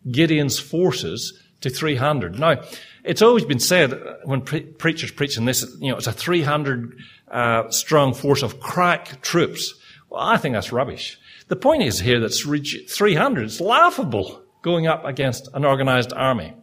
Gideon's 0.10 0.58
forces 0.58 1.40
to 1.62 1.70
300. 1.70 2.40
Now, 2.40 2.64
it's 3.04 3.22
always 3.22 3.46
been 3.46 3.60
said 3.60 3.94
when 4.24 4.42
pre- 4.42 4.62
preachers 4.62 5.12
preach 5.12 5.38
on 5.38 5.46
this, 5.46 5.66
you 5.80 5.92
know, 5.92 5.98
it's 5.98 6.08
a 6.08 6.14
300 6.14 6.98
uh, 7.30 7.70
strong 7.70 8.14
force 8.14 8.44
of 8.44 8.60
crack 8.60 9.22
troops. 9.22 9.74
Well, 10.10 10.22
I 10.22 10.38
think 10.38 10.54
that's 10.54 10.72
rubbish. 10.72 11.20
The 11.48 11.56
point 11.56 11.84
is 11.84 12.00
here 12.00 12.20
that 12.22 12.30
300. 12.30 13.44
It's 13.44 13.60
laughable 13.60 14.42
going 14.62 14.88
up 14.88 15.04
against 15.04 15.50
an 15.54 15.66
organized 15.66 16.14
army. 16.14 16.54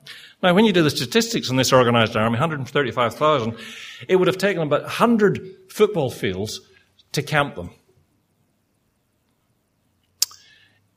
Now, 0.43 0.55
when 0.55 0.65
you 0.65 0.73
do 0.73 0.83
the 0.83 0.91
statistics 0.91 1.51
on 1.51 1.57
this 1.57 1.73
organized 1.73 2.17
army, 2.17 2.35
135,000, 2.35 3.57
it 4.09 4.17
would 4.17 4.27
have 4.27 4.39
taken 4.39 4.63
about 4.63 4.83
100 4.83 5.57
football 5.69 6.11
fields 6.11 6.61
to 7.13 7.23
camp 7.23 7.57
them. 7.57 7.71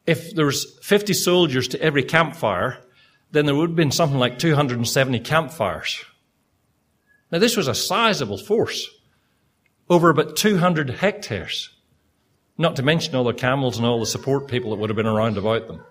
If 0.06 0.34
there 0.34 0.46
was 0.46 0.78
50 0.82 1.14
soldiers 1.14 1.68
to 1.70 1.82
every 1.82 2.04
campfire, 2.04 2.80
then 3.34 3.48
there 3.48 3.56
would 3.56 3.72
have 3.72 3.76
been 3.76 3.92
something 3.92 4.20
like 4.20 4.38
270 4.38 5.20
campfires. 5.22 6.06
Now, 7.32 7.40
this 7.40 7.58
was 7.58 7.68
a 7.68 7.74
sizable 7.74 8.38
force, 8.38 8.88
over 9.90 10.10
about 10.10 10.36
200 10.36 10.92
hectares, 10.92 11.72
not 12.60 12.76
to 12.76 12.84
mention 12.84 13.16
all 13.16 13.24
the 13.24 13.34
camels 13.34 13.78
and 13.78 13.88
all 13.88 14.00
the 14.00 14.06
support 14.06 14.48
people 14.48 14.70
that 14.70 14.78
would 14.78 14.92
have 14.92 14.98
been 14.98 15.08
around 15.08 15.40
about 15.40 15.68
them. 15.68 15.84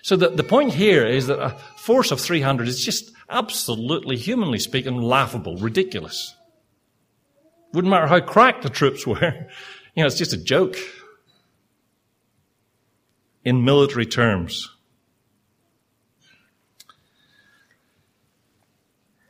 So 0.00 0.16
the, 0.16 0.30
the 0.30 0.42
point 0.42 0.72
here 0.72 1.06
is 1.06 1.26
that 1.26 1.38
a 1.38 1.50
force 1.76 2.10
of 2.10 2.18
300 2.20 2.66
is 2.66 2.82
just 2.82 3.12
absolutely, 3.28 4.16
humanly 4.16 4.58
speaking, 4.58 4.96
laughable, 5.02 5.58
ridiculous. 5.58 6.34
Wouldn't 7.74 7.90
matter 7.90 8.06
how 8.06 8.20
cracked 8.20 8.62
the 8.62 8.70
troops 8.70 9.06
were. 9.06 9.48
You 9.94 10.02
know, 10.02 10.06
it's 10.06 10.16
just 10.16 10.32
a 10.32 10.42
joke. 10.42 10.78
In 13.44 13.62
military 13.62 14.06
terms. 14.06 14.74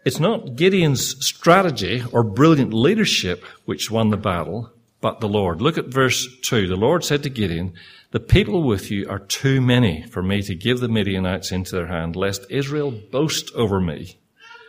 It's 0.05 0.19
not 0.19 0.57
Gideon's 0.57 1.25
strategy 1.25 2.03
or 2.13 2.25
brilliant 2.25 2.75
leadership 2.75 3.45
which 3.65 3.91
won 3.91 4.11
the 4.11 4.17
battle, 4.17 4.73
but 5.01 5.21
the 5.21 5.29
Lord. 5.29 5.61
Look 5.61 5.79
at 5.79 5.87
verse 5.87 6.27
2. 6.43 6.67
The 6.67 6.77
Lord 6.77 7.05
said 7.05 7.23
to 7.23 7.31
Gideon, 7.31 7.75
The 8.11 8.19
people 8.19 8.65
with 8.65 8.91
you 8.91 9.09
are 9.09 9.21
too 9.21 9.61
many 9.61 10.03
for 10.03 10.23
me 10.23 10.43
to 10.43 10.57
give 10.57 10.81
the 10.81 10.89
Midianites 10.89 11.53
into 11.53 11.77
their 11.77 11.87
hand, 11.87 12.17
lest 12.17 12.51
Israel 12.51 12.91
boast 12.91 13.53
over 13.55 13.81
me, 13.81 14.19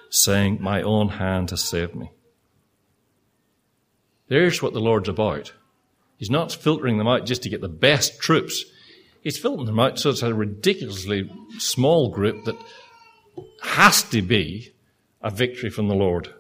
saying, 0.10 0.60
My 0.62 0.84
own 0.84 1.10
hand 1.10 1.50
has 1.50 1.64
saved 1.64 1.96
me. 1.96 2.12
There's 4.28 4.62
what 4.62 4.74
the 4.74 4.80
Lord's 4.80 5.10
about. 5.10 5.54
He's 6.18 6.30
not 6.30 6.52
filtering 6.52 7.00
them 7.00 7.08
out 7.08 7.26
just 7.26 7.44
to 7.44 7.50
get 7.50 7.62
the 7.62 7.70
best 7.70 8.20
troops. 8.20 8.66
He's 9.22 9.38
filtering 9.38 9.66
them 9.66 9.80
out 9.80 10.00
so 10.00 10.12
it's 10.12 10.22
a 10.22 10.34
ridiculously 10.34 11.30
small 11.58 12.10
group 12.10 12.46
that 12.46 12.56
has 13.62 14.04
to 14.04 14.22
be 14.22 14.73
a 15.24 15.32
victory 15.32 15.70
from 15.70 15.88
the 15.88 15.96
Lord. 15.96 16.34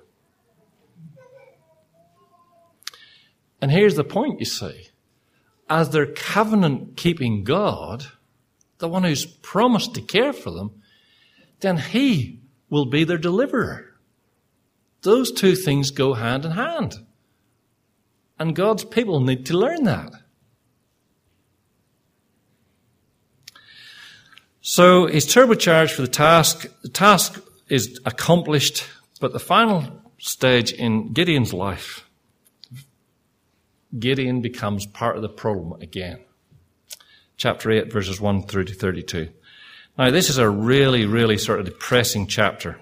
And 3.61 3.71
here's 3.71 3.95
the 3.95 4.03
point, 4.03 4.39
you 4.39 4.45
see. 4.45 4.89
As 5.69 5.89
their 5.89 6.05
covenant 6.05 6.97
keeping 6.97 7.45
God, 7.45 8.05
the 8.79 8.89
one 8.89 9.03
who's 9.03 9.25
promised 9.25 9.95
to 9.95 10.01
care 10.01 10.33
for 10.33 10.51
them, 10.51 10.81
then 11.61 11.77
He 11.77 12.41
will 12.69 12.85
be 12.85 13.05
their 13.05 13.17
deliverer. 13.17 13.93
Those 15.03 15.31
two 15.31 15.55
things 15.55 15.91
go 15.91 16.13
hand 16.13 16.43
in 16.43 16.51
hand. 16.51 16.95
And 18.37 18.55
God's 18.55 18.83
people 18.83 19.21
need 19.21 19.45
to 19.45 19.57
learn 19.57 19.83
that. 19.83 20.11
So 24.61 25.07
he's 25.07 25.25
turbocharged 25.25 25.91
for 25.91 26.01
the 26.01 26.07
task. 26.07 26.65
The 26.81 26.89
task 26.89 27.39
is 27.73 27.99
accomplished, 28.05 28.87
but 29.19 29.33
the 29.33 29.39
final 29.39 29.99
stage 30.19 30.71
in 30.71 31.11
Gideon's 31.11 31.53
life, 31.53 32.07
Gideon 33.97 34.41
becomes 34.41 34.85
part 34.85 35.15
of 35.15 35.23
the 35.23 35.29
problem 35.29 35.81
again. 35.81 36.19
Chapter 37.35 37.71
8, 37.71 37.91
verses 37.91 38.21
1 38.21 38.43
through 38.43 38.65
to 38.65 38.75
32. 38.75 39.29
Now, 39.97 40.11
this 40.11 40.29
is 40.29 40.37
a 40.37 40.47
really, 40.47 41.07
really 41.07 41.39
sort 41.39 41.59
of 41.59 41.65
depressing 41.65 42.27
chapter. 42.27 42.79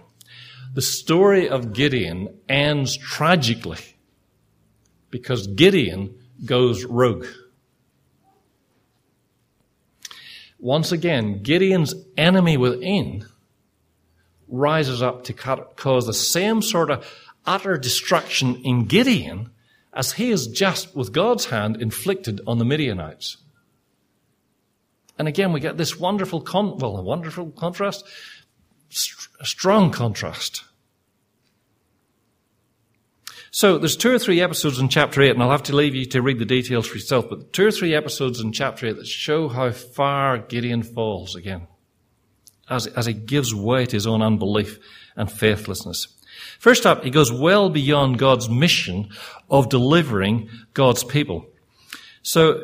The 0.73 0.81
story 0.81 1.47
of 1.47 1.71
Gideon 1.71 2.37
ends 2.49 2.97
tragically 2.97 3.95
because 5.09 5.47
Gideon 5.47 6.15
goes 6.43 6.83
rogue. 6.83 7.27
once 10.61 10.91
again, 10.91 11.41
Gideon's 11.41 11.95
enemy 12.17 12.55
within 12.55 13.25
rises 14.51 15.01
up 15.01 15.23
to 15.23 15.33
cause 15.33 16.05
the 16.05 16.13
same 16.13 16.61
sort 16.61 16.91
of 16.91 17.07
utter 17.45 17.77
destruction 17.77 18.55
in 18.63 18.85
Gideon 18.85 19.49
as 19.93 20.13
he 20.13 20.29
has 20.29 20.47
just, 20.47 20.95
with 20.95 21.11
God's 21.11 21.45
hand, 21.45 21.81
inflicted 21.81 22.39
on 22.47 22.59
the 22.59 22.65
Midianites. 22.65 23.37
And 25.17 25.27
again, 25.27 25.51
we 25.51 25.59
get 25.59 25.77
this 25.77 25.99
wonderful, 25.99 26.41
con- 26.41 26.77
well, 26.77 26.97
a 26.97 27.01
wonderful 27.01 27.51
contrast, 27.51 28.05
st- 28.89 29.27
a 29.39 29.45
strong 29.45 29.91
contrast. 29.91 30.63
So 33.53 33.77
there's 33.77 33.97
two 33.97 34.11
or 34.11 34.19
three 34.19 34.39
episodes 34.39 34.79
in 34.79 34.87
chapter 34.87 35.21
8, 35.21 35.31
and 35.31 35.43
I'll 35.43 35.51
have 35.51 35.63
to 35.63 35.75
leave 35.75 35.93
you 35.93 36.05
to 36.05 36.21
read 36.21 36.39
the 36.39 36.45
details 36.45 36.87
for 36.87 36.95
yourself, 36.95 37.29
but 37.29 37.51
two 37.51 37.67
or 37.67 37.71
three 37.71 37.93
episodes 37.93 38.39
in 38.39 38.53
chapter 38.53 38.87
8 38.87 38.95
that 38.95 39.07
show 39.07 39.49
how 39.49 39.71
far 39.71 40.37
Gideon 40.37 40.83
falls 40.83 41.35
again 41.35 41.67
as, 42.71 42.87
as 42.87 43.05
he 43.05 43.13
gives 43.13 43.53
way 43.53 43.85
to 43.85 43.95
his 43.95 44.07
own 44.07 44.21
unbelief 44.21 44.79
and 45.15 45.31
faithlessness. 45.31 46.07
First 46.57 46.85
up, 46.85 47.03
he 47.03 47.09
goes 47.09 47.31
well 47.31 47.69
beyond 47.69 48.17
God's 48.17 48.49
mission 48.49 49.09
of 49.49 49.69
delivering 49.69 50.49
God's 50.73 51.03
people. 51.03 51.45
So, 52.23 52.63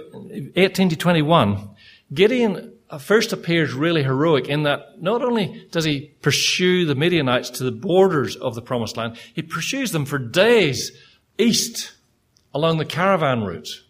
18 0.55 0.89
to 0.89 0.95
21, 0.95 1.69
Gideon 2.13 2.73
first 2.99 3.33
appears 3.33 3.73
really 3.73 4.03
heroic 4.03 4.47
in 4.47 4.63
that 4.63 5.01
not 5.01 5.21
only 5.21 5.67
does 5.71 5.83
he 5.83 6.11
pursue 6.21 6.85
the 6.85 6.95
Midianites 6.95 7.49
to 7.51 7.63
the 7.63 7.71
borders 7.71 8.35
of 8.37 8.55
the 8.55 8.61
promised 8.61 8.95
land, 8.95 9.17
he 9.33 9.41
pursues 9.41 9.91
them 9.91 10.05
for 10.05 10.17
days 10.17 10.91
east 11.37 11.93
along 12.53 12.77
the 12.77 12.85
caravan 12.85 13.43
route. 13.43 13.83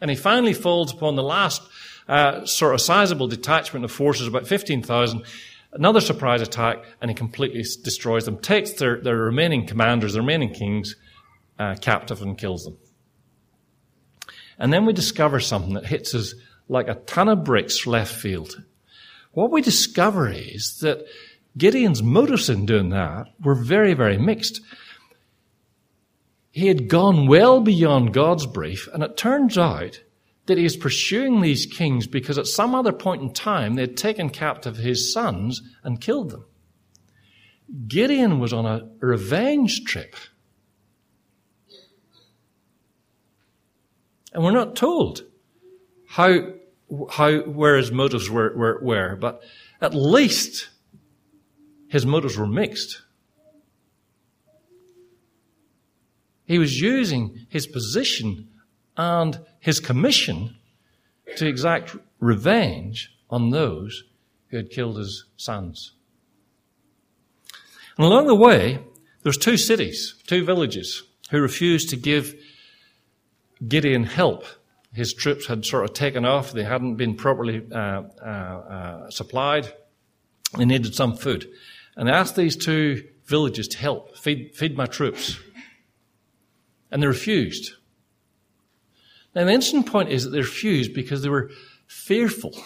And 0.00 0.10
he 0.10 0.16
finally 0.16 0.54
falls 0.54 0.92
upon 0.92 1.16
the 1.16 1.24
last 1.24 1.62
uh, 2.08 2.44
sort 2.46 2.74
of 2.74 2.80
sizable 2.80 3.28
detachment 3.28 3.84
of 3.84 3.92
forces, 3.92 4.26
about 4.26 4.46
15,000, 4.46 5.22
another 5.72 6.00
surprise 6.00 6.40
attack, 6.40 6.84
and 7.00 7.10
he 7.10 7.14
completely 7.14 7.62
destroys 7.82 8.24
them, 8.24 8.38
takes 8.38 8.72
their, 8.72 9.00
their 9.00 9.16
remaining 9.16 9.66
commanders, 9.66 10.14
their 10.14 10.22
remaining 10.22 10.52
kings, 10.52 10.96
uh, 11.58 11.74
captive 11.80 12.22
and 12.22 12.38
kills 12.38 12.64
them. 12.64 12.76
And 14.58 14.72
then 14.72 14.86
we 14.86 14.92
discover 14.92 15.38
something 15.40 15.74
that 15.74 15.86
hits 15.86 16.14
us 16.14 16.34
like 16.68 16.88
a 16.88 16.94
ton 16.94 17.28
of 17.28 17.44
bricks 17.44 17.86
left 17.86 18.14
field. 18.14 18.62
What 19.32 19.50
we 19.50 19.62
discover 19.62 20.28
is 20.28 20.78
that 20.80 21.06
Gideon's 21.56 22.02
motives 22.02 22.48
in 22.48 22.66
doing 22.66 22.90
that 22.90 23.26
were 23.42 23.54
very, 23.54 23.94
very 23.94 24.18
mixed. 24.18 24.60
He 26.50 26.66
had 26.66 26.88
gone 26.88 27.26
well 27.26 27.60
beyond 27.60 28.14
God's 28.14 28.46
brief, 28.46 28.88
and 28.92 29.02
it 29.02 29.16
turns 29.16 29.56
out 29.56 30.00
that 30.48 30.58
he 30.58 30.64
is 30.64 30.76
pursuing 30.76 31.40
these 31.40 31.66
kings 31.66 32.06
because 32.06 32.38
at 32.38 32.46
some 32.46 32.74
other 32.74 32.92
point 32.92 33.22
in 33.22 33.32
time 33.32 33.74
they 33.74 33.82
had 33.82 33.96
taken 33.96 34.30
captive 34.30 34.76
his 34.76 35.12
sons 35.12 35.62
and 35.84 36.00
killed 36.00 36.30
them. 36.30 36.44
Gideon 37.86 38.40
was 38.40 38.52
on 38.52 38.64
a 38.64 38.88
revenge 39.00 39.84
trip. 39.84 40.16
And 44.32 44.42
we're 44.42 44.52
not 44.52 44.74
told 44.74 45.22
how, 46.08 46.52
how, 47.10 47.40
where 47.40 47.76
his 47.76 47.92
motives 47.92 48.30
were, 48.30 48.56
were, 48.56 48.78
were, 48.82 49.16
but 49.16 49.42
at 49.82 49.94
least 49.94 50.70
his 51.88 52.06
motives 52.06 52.38
were 52.38 52.46
mixed. 52.46 53.02
He 56.46 56.58
was 56.58 56.80
using 56.80 57.46
his 57.50 57.66
position 57.66 58.48
and 58.98 59.38
his 59.60 59.80
commission 59.80 60.56
to 61.36 61.46
exact 61.46 61.96
revenge 62.18 63.10
on 63.30 63.50
those 63.50 64.04
who 64.48 64.56
had 64.56 64.70
killed 64.70 64.98
his 64.98 65.24
sons. 65.36 65.92
And 67.96 68.06
along 68.06 68.26
the 68.26 68.34
way, 68.34 68.80
there 69.22 69.32
two 69.32 69.56
cities, 69.56 70.14
two 70.26 70.44
villages, 70.44 71.04
who 71.30 71.40
refused 71.40 71.90
to 71.90 71.96
give 71.96 72.34
Gideon 73.66 74.04
help. 74.04 74.44
His 74.92 75.12
troops 75.12 75.46
had 75.46 75.64
sort 75.64 75.84
of 75.84 75.92
taken 75.92 76.24
off. 76.24 76.52
They 76.52 76.64
hadn't 76.64 76.96
been 76.96 77.14
properly 77.14 77.62
uh, 77.70 77.76
uh, 77.76 78.24
uh, 78.24 79.10
supplied. 79.10 79.72
They 80.56 80.64
needed 80.64 80.94
some 80.94 81.16
food. 81.16 81.48
And 81.96 82.08
they 82.08 82.12
asked 82.12 82.36
these 82.36 82.56
two 82.56 83.04
villages 83.26 83.68
to 83.68 83.78
help 83.78 84.16
feed, 84.16 84.54
feed 84.54 84.76
my 84.76 84.86
troops. 84.86 85.38
And 86.90 87.02
they 87.02 87.06
refused. 87.06 87.72
Now, 89.38 89.44
the 89.44 89.52
interesting 89.52 89.84
point 89.84 90.08
is 90.08 90.24
that 90.24 90.30
they 90.30 90.40
refused 90.40 90.92
because 90.92 91.22
they 91.22 91.28
were 91.28 91.52
fearful. 91.86 92.58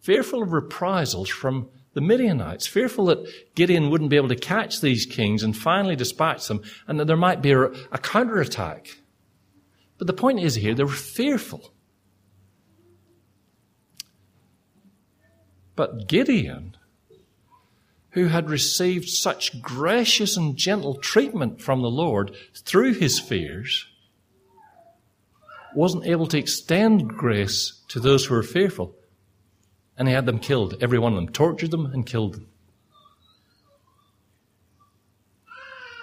Fearful 0.00 0.42
of 0.42 0.54
reprisals 0.54 1.28
from 1.28 1.68
the 1.92 2.00
Midianites, 2.00 2.66
fearful 2.66 3.04
that 3.04 3.54
Gideon 3.54 3.90
wouldn't 3.90 4.08
be 4.08 4.16
able 4.16 4.30
to 4.30 4.36
catch 4.36 4.80
these 4.80 5.04
kings 5.04 5.42
and 5.42 5.54
finally 5.54 5.96
dispatch 5.96 6.48
them, 6.48 6.62
and 6.88 6.98
that 6.98 7.04
there 7.04 7.18
might 7.18 7.42
be 7.42 7.52
a, 7.52 7.64
a 7.64 7.98
counterattack. 7.98 8.96
But 9.98 10.06
the 10.06 10.14
point 10.14 10.40
is 10.40 10.54
here, 10.54 10.74
they 10.74 10.84
were 10.84 10.88
fearful. 10.88 11.74
But 15.76 16.08
Gideon, 16.08 16.78
who 18.12 18.28
had 18.28 18.48
received 18.48 19.10
such 19.10 19.60
gracious 19.60 20.38
and 20.38 20.56
gentle 20.56 20.94
treatment 20.94 21.60
from 21.60 21.82
the 21.82 21.90
Lord 21.90 22.34
through 22.54 22.94
his 22.94 23.20
fears, 23.20 23.86
wasn't 25.74 26.06
able 26.06 26.26
to 26.26 26.38
extend 26.38 27.08
grace 27.08 27.82
to 27.88 28.00
those 28.00 28.24
who 28.24 28.34
were 28.34 28.42
fearful. 28.42 28.94
And 29.96 30.08
he 30.08 30.14
had 30.14 30.26
them 30.26 30.38
killed, 30.38 30.76
every 30.80 30.98
one 30.98 31.12
of 31.12 31.16
them, 31.16 31.28
tortured 31.28 31.70
them 31.70 31.86
and 31.86 32.06
killed 32.06 32.34
them. 32.34 32.46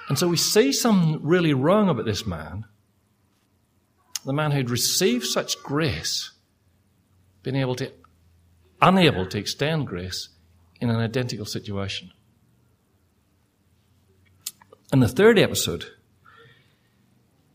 And 0.10 0.18
so 0.18 0.28
we 0.28 0.38
see 0.38 0.72
something 0.72 1.20
really 1.22 1.54
wrong 1.54 1.90
about 1.90 2.06
this 2.06 2.26
man. 2.26 2.66
The 4.26 4.34
man 4.34 4.52
who'd 4.52 4.70
received 4.70 5.26
such 5.26 5.62
grace, 5.64 6.32
being 7.44 7.56
able 7.56 7.76
to, 7.76 7.92
unable 8.82 9.26
to 9.26 9.38
extend 9.38 9.88
grace 9.88 10.30
in 10.80 10.90
an 10.90 11.00
identical 11.00 11.46
situation. 11.46 12.12
In 14.94 15.00
the 15.00 15.10
third 15.10 15.38
episode, 15.38 15.86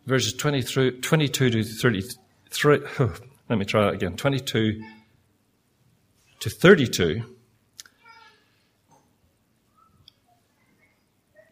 verses 0.07 0.35
20 0.35 0.63
through, 0.63 1.01
22 1.01 1.51
to 1.51 1.63
33. 1.63 2.81
Oh, 2.99 3.15
let 3.49 3.59
me 3.59 3.65
try 3.65 3.85
that 3.85 3.95
again. 3.95 4.17
22 4.17 4.83
to 6.41 6.51
32. 6.51 7.25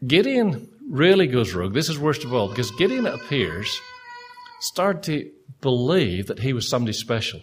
Gideon 0.05 0.67
really 0.89 1.27
goes 1.27 1.53
rogue. 1.53 1.73
This 1.73 1.89
is 1.89 1.99
worst 1.99 2.23
of 2.23 2.33
all 2.33 2.49
because 2.49 2.71
Gideon, 2.71 3.05
it 3.05 3.13
appears, 3.13 3.79
started 4.59 5.03
to 5.03 5.31
believe 5.61 6.27
that 6.27 6.39
he 6.39 6.53
was 6.53 6.67
somebody 6.67 6.93
special. 6.93 7.41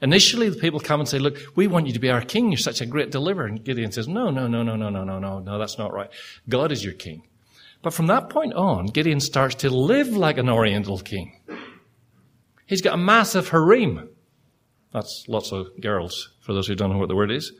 Initially, 0.00 0.48
the 0.48 0.56
people 0.56 0.80
come 0.80 1.00
and 1.00 1.08
say, 1.08 1.20
Look, 1.20 1.38
we 1.54 1.68
want 1.68 1.86
you 1.86 1.92
to 1.92 2.00
be 2.00 2.10
our 2.10 2.22
king. 2.22 2.50
You're 2.50 2.58
such 2.58 2.80
a 2.80 2.86
great 2.86 3.12
deliverer. 3.12 3.46
And 3.46 3.62
Gideon 3.62 3.92
says, 3.92 4.08
No, 4.08 4.30
no, 4.30 4.48
no, 4.48 4.62
no, 4.62 4.74
no, 4.74 4.90
no, 4.90 5.04
no, 5.04 5.18
no, 5.20 5.38
no, 5.38 5.58
that's 5.58 5.78
not 5.78 5.92
right. 5.92 6.10
God 6.48 6.72
is 6.72 6.84
your 6.84 6.94
king. 6.94 7.22
But 7.82 7.92
from 7.92 8.06
that 8.06 8.30
point 8.30 8.54
on, 8.54 8.86
Gideon 8.86 9.18
starts 9.18 9.56
to 9.56 9.70
live 9.70 10.08
like 10.08 10.38
an 10.38 10.48
Oriental 10.48 10.98
king. 10.98 11.40
He's 12.64 12.80
got 12.80 12.94
a 12.94 12.98
massive 12.98 13.48
harem. 13.48 14.08
That's 14.92 15.24
lots 15.26 15.52
of 15.52 15.68
girls, 15.80 16.30
for 16.40 16.52
those 16.52 16.68
who 16.68 16.76
don't 16.76 16.90
know 16.90 16.98
what 16.98 17.08
the 17.08 17.16
word 17.16 17.32
is. 17.32 17.52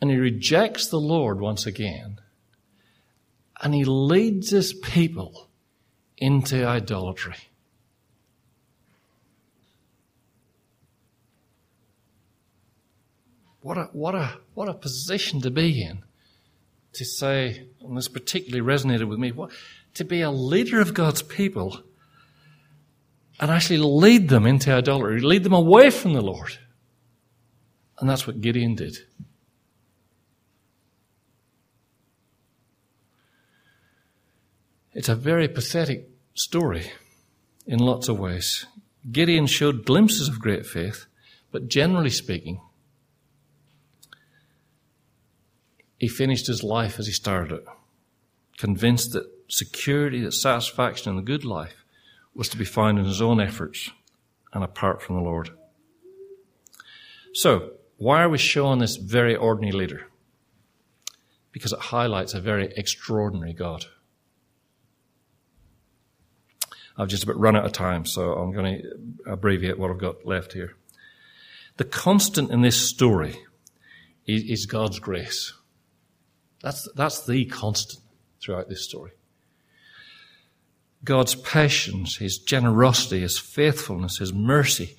And 0.00 0.10
he 0.10 0.16
rejects 0.16 0.88
the 0.88 0.98
Lord 0.98 1.40
once 1.40 1.66
again. 1.66 2.20
And 3.62 3.74
he 3.74 3.84
leads 3.84 4.50
his 4.50 4.72
people 4.72 5.50
into 6.16 6.66
idolatry. 6.66 7.36
What 13.60 13.76
a, 13.76 13.82
what 13.92 14.14
a, 14.14 14.38
what 14.54 14.68
a 14.68 14.74
position 14.74 15.42
to 15.42 15.50
be 15.50 15.82
in 15.82 16.02
to 16.94 17.04
say, 17.04 17.68
and 17.80 17.96
this 17.96 18.08
particularly 18.08 18.64
resonated 18.64 19.08
with 19.08 19.18
me, 19.18 19.32
what, 19.32 19.50
to 19.94 20.04
be 20.04 20.20
a 20.20 20.30
leader 20.30 20.80
of 20.80 20.94
God's 20.94 21.22
people 21.22 21.82
and 23.38 23.50
actually 23.50 23.78
lead 23.78 24.28
them 24.28 24.46
into 24.46 24.72
idolatry, 24.72 25.20
lead 25.20 25.44
them 25.44 25.52
away 25.52 25.90
from 25.90 26.12
the 26.12 26.20
Lord. 26.20 26.58
And 27.98 28.08
that's 28.08 28.26
what 28.26 28.40
Gideon 28.40 28.74
did. 28.74 28.98
It's 34.92 35.08
a 35.08 35.14
very 35.14 35.48
pathetic 35.48 36.08
story 36.34 36.92
in 37.66 37.78
lots 37.78 38.08
of 38.08 38.18
ways. 38.18 38.66
Gideon 39.10 39.46
showed 39.46 39.86
glimpses 39.86 40.28
of 40.28 40.40
great 40.40 40.66
faith, 40.66 41.06
but 41.52 41.68
generally 41.68 42.10
speaking, 42.10 42.60
He 46.00 46.08
finished 46.08 46.46
his 46.46 46.64
life 46.64 46.98
as 46.98 47.06
he 47.06 47.12
started 47.12 47.58
it, 47.58 47.64
convinced 48.56 49.12
that 49.12 49.30
security, 49.48 50.22
that 50.22 50.32
satisfaction, 50.32 51.10
and 51.10 51.18
the 51.18 51.22
good 51.22 51.44
life 51.44 51.84
was 52.34 52.48
to 52.48 52.56
be 52.56 52.64
found 52.64 52.98
in 52.98 53.04
his 53.04 53.20
own 53.20 53.38
efforts 53.38 53.90
and 54.54 54.64
apart 54.64 55.02
from 55.02 55.16
the 55.16 55.22
Lord. 55.22 55.50
So, 57.34 57.72
why 57.98 58.22
are 58.22 58.30
we 58.30 58.38
showing 58.38 58.78
this 58.78 58.96
very 58.96 59.36
ordinary 59.36 59.72
leader? 59.72 60.06
Because 61.52 61.74
it 61.74 61.80
highlights 61.80 62.32
a 62.32 62.40
very 62.40 62.72
extraordinary 62.78 63.52
God. 63.52 63.84
I've 66.96 67.08
just 67.08 67.24
about 67.24 67.38
run 67.38 67.56
out 67.56 67.66
of 67.66 67.72
time, 67.72 68.06
so 68.06 68.32
I'm 68.32 68.52
going 68.52 68.80
to 68.80 69.32
abbreviate 69.32 69.78
what 69.78 69.90
I've 69.90 69.98
got 69.98 70.24
left 70.24 70.54
here. 70.54 70.76
The 71.76 71.84
constant 71.84 72.50
in 72.50 72.62
this 72.62 72.88
story 72.88 73.38
is, 74.26 74.44
is 74.44 74.66
God's 74.66 74.98
grace. 74.98 75.52
That's, 76.62 76.88
that's 76.94 77.24
the 77.26 77.46
constant 77.46 78.02
throughout 78.40 78.68
this 78.68 78.84
story. 78.84 79.12
God's 81.02 81.34
patience, 81.34 82.16
His 82.18 82.38
generosity, 82.38 83.20
His 83.20 83.38
faithfulness, 83.38 84.18
His 84.18 84.32
mercy, 84.32 84.96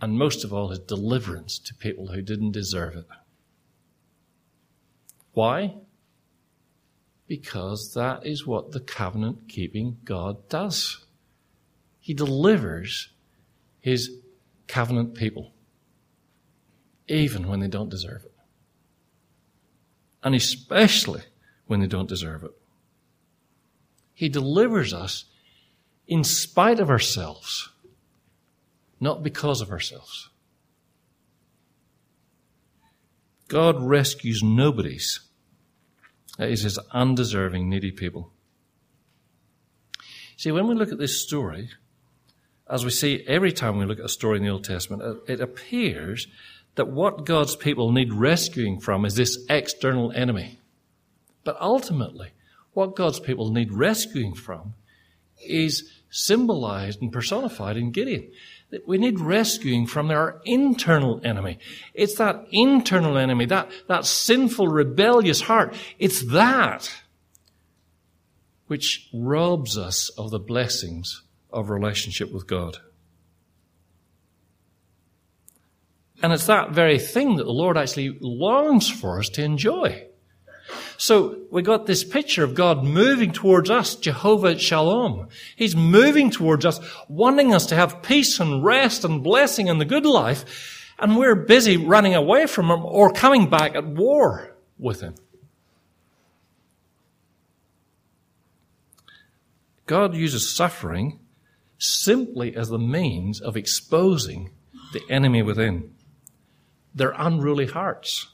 and 0.00 0.18
most 0.18 0.44
of 0.44 0.52
all, 0.52 0.68
His 0.68 0.80
deliverance 0.80 1.58
to 1.60 1.74
people 1.74 2.08
who 2.08 2.20
didn't 2.20 2.52
deserve 2.52 2.96
it. 2.96 3.06
Why? 5.32 5.74
Because 7.26 7.94
that 7.94 8.26
is 8.26 8.46
what 8.46 8.72
the 8.72 8.80
covenant 8.80 9.48
keeping 9.48 9.96
God 10.04 10.48
does. 10.50 11.04
He 12.00 12.12
delivers 12.12 13.08
His 13.80 14.18
covenant 14.68 15.14
people, 15.14 15.52
even 17.08 17.48
when 17.48 17.60
they 17.60 17.68
don't 17.68 17.88
deserve 17.88 18.24
it. 18.24 18.33
And 20.24 20.34
especially 20.34 21.22
when 21.66 21.80
they 21.80 21.86
don't 21.86 22.08
deserve 22.08 22.42
it. 22.42 22.50
He 24.14 24.28
delivers 24.28 24.92
us 24.94 25.26
in 26.06 26.24
spite 26.24 26.80
of 26.80 26.90
ourselves, 26.90 27.68
not 29.00 29.22
because 29.22 29.60
of 29.60 29.70
ourselves. 29.70 30.30
God 33.48 33.80
rescues 33.82 34.42
nobodies. 34.42 35.20
That 36.38 36.48
is 36.48 36.62
his 36.62 36.78
undeserving, 36.90 37.68
needy 37.68 37.92
people. 37.92 38.32
See, 40.36 40.50
when 40.50 40.66
we 40.66 40.74
look 40.74 40.90
at 40.90 40.98
this 40.98 41.22
story, 41.22 41.70
as 42.68 42.84
we 42.84 42.90
see 42.90 43.24
every 43.26 43.52
time 43.52 43.78
we 43.78 43.84
look 43.84 43.98
at 43.98 44.04
a 44.04 44.08
story 44.08 44.38
in 44.38 44.44
the 44.44 44.50
Old 44.50 44.64
Testament, 44.64 45.20
it 45.28 45.40
appears 45.40 46.26
that 46.76 46.88
what 46.88 47.24
God's 47.24 47.56
people 47.56 47.92
need 47.92 48.12
rescuing 48.12 48.80
from 48.80 49.04
is 49.04 49.14
this 49.14 49.38
external 49.48 50.12
enemy. 50.12 50.58
But 51.44 51.56
ultimately, 51.60 52.30
what 52.72 52.96
God's 52.96 53.20
people 53.20 53.50
need 53.50 53.72
rescuing 53.72 54.34
from 54.34 54.74
is 55.44 55.90
symbolized 56.10 57.02
and 57.02 57.12
personified 57.12 57.76
in 57.76 57.90
Gideon. 57.90 58.30
That 58.70 58.88
we 58.88 58.98
need 58.98 59.20
rescuing 59.20 59.86
from 59.86 60.10
our 60.10 60.40
internal 60.44 61.20
enemy. 61.22 61.58
It's 61.92 62.16
that 62.16 62.46
internal 62.50 63.18
enemy, 63.18 63.46
that, 63.46 63.70
that 63.88 64.04
sinful, 64.04 64.68
rebellious 64.68 65.42
heart. 65.42 65.76
It's 65.98 66.24
that 66.32 66.92
which 68.66 69.08
robs 69.12 69.76
us 69.76 70.08
of 70.10 70.30
the 70.30 70.38
blessings 70.38 71.22
of 71.52 71.70
relationship 71.70 72.32
with 72.32 72.46
God. 72.46 72.78
And 76.22 76.32
it's 76.32 76.46
that 76.46 76.70
very 76.70 76.98
thing 76.98 77.36
that 77.36 77.44
the 77.44 77.52
Lord 77.52 77.76
actually 77.76 78.16
longs 78.20 78.88
for 78.88 79.18
us 79.18 79.28
to 79.30 79.42
enjoy. 79.42 80.06
So 80.96 81.40
we 81.50 81.62
got 81.62 81.86
this 81.86 82.04
picture 82.04 82.44
of 82.44 82.54
God 82.54 82.84
moving 82.84 83.32
towards 83.32 83.68
us, 83.68 83.96
Jehovah 83.96 84.58
Shalom. 84.58 85.28
He's 85.56 85.76
moving 85.76 86.30
towards 86.30 86.64
us, 86.64 86.80
wanting 87.08 87.52
us 87.52 87.66
to 87.66 87.74
have 87.74 88.02
peace 88.02 88.40
and 88.40 88.64
rest 88.64 89.04
and 89.04 89.22
blessing 89.22 89.68
and 89.68 89.80
the 89.80 89.84
good 89.84 90.06
life. 90.06 90.94
And 90.98 91.16
we're 91.16 91.34
busy 91.34 91.76
running 91.76 92.14
away 92.14 92.46
from 92.46 92.70
Him 92.70 92.84
or 92.84 93.12
coming 93.12 93.50
back 93.50 93.74
at 93.74 93.86
war 93.86 94.54
with 94.78 95.00
Him. 95.00 95.16
God 99.86 100.14
uses 100.14 100.54
suffering 100.54 101.18
simply 101.78 102.56
as 102.56 102.68
the 102.68 102.78
means 102.78 103.40
of 103.40 103.56
exposing 103.56 104.50
the 104.92 105.02
enemy 105.10 105.42
within, 105.42 105.93
their 106.94 107.14
unruly 107.16 107.66
hearts. 107.66 108.28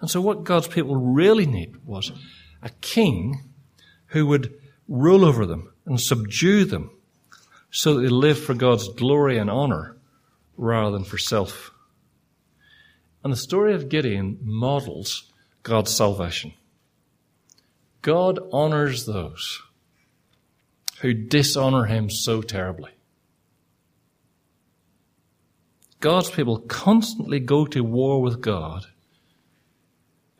And 0.00 0.10
so, 0.10 0.20
what 0.20 0.44
God's 0.44 0.68
people 0.68 0.96
really 0.96 1.46
need 1.46 1.76
was 1.84 2.12
a 2.62 2.70
king 2.80 3.44
who 4.06 4.26
would 4.26 4.54
rule 4.88 5.24
over 5.24 5.46
them 5.46 5.72
and 5.86 6.00
subdue 6.00 6.64
them 6.64 6.90
so 7.70 7.94
that 7.94 8.02
they 8.02 8.08
live 8.08 8.38
for 8.38 8.54
God's 8.54 8.88
glory 8.88 9.38
and 9.38 9.50
honor 9.50 9.96
rather 10.56 10.90
than 10.90 11.04
for 11.04 11.18
self. 11.18 11.72
And 13.24 13.32
the 13.32 13.36
story 13.36 13.74
of 13.74 13.88
Gideon 13.88 14.38
models 14.42 15.32
God's 15.62 15.94
salvation. 15.94 16.52
God 18.02 18.40
honors 18.52 19.06
those 19.06 19.62
who 21.00 21.14
dishonor 21.14 21.84
him 21.84 22.10
so 22.10 22.42
terribly. 22.42 22.90
God's 26.02 26.28
people 26.28 26.58
constantly 26.58 27.40
go 27.40 27.64
to 27.64 27.82
war 27.82 28.20
with 28.20 28.42
God 28.42 28.84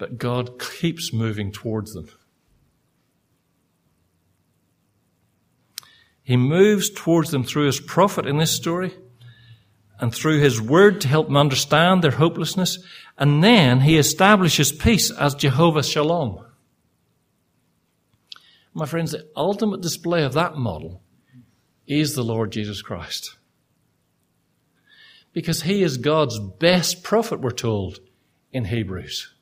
but 0.03 0.19
God 0.19 0.59
keeps 0.59 1.13
moving 1.13 1.53
towards 1.53 1.95
them. 1.95 2.09
He 6.25 6.37
moves 6.37 6.91
towards 6.91 7.31
them 7.31 7.45
through 7.45 7.67
his 7.67 7.79
prophet 7.79 8.27
in 8.27 8.39
this 8.39 8.51
story 8.51 8.97
and 10.01 10.13
through 10.13 10.41
his 10.41 10.61
word 10.61 11.01
to 11.03 11.09
help 11.09 11.29
them 11.29 11.37
understand 11.37 12.03
their 12.03 12.11
hopelessness. 12.11 12.81
And 13.17 13.45
then 13.45 13.83
he 13.83 13.97
establishes 13.97 14.73
peace 14.73 15.13
as 15.13 15.37
Jehovah 15.37 15.85
Shalom. 15.85 16.45
My 18.75 18.87
friends, 18.87 19.13
the 19.13 19.29
ultimate 19.37 19.83
display 19.83 20.25
of 20.25 20.33
that 20.33 20.57
model 20.57 21.01
is 21.87 22.17
the 22.17 22.25
Lord 22.25 22.51
Jesus 22.51 22.83
Christ. 22.83 23.37
Because 25.33 25.63
he 25.63 25.83
is 25.83 25.97
God's 25.97 26.39
best 26.39 27.03
prophet, 27.03 27.41
we're 27.41 27.51
told 27.51 28.01
in 28.53 28.67
Hebrews. 28.67 29.33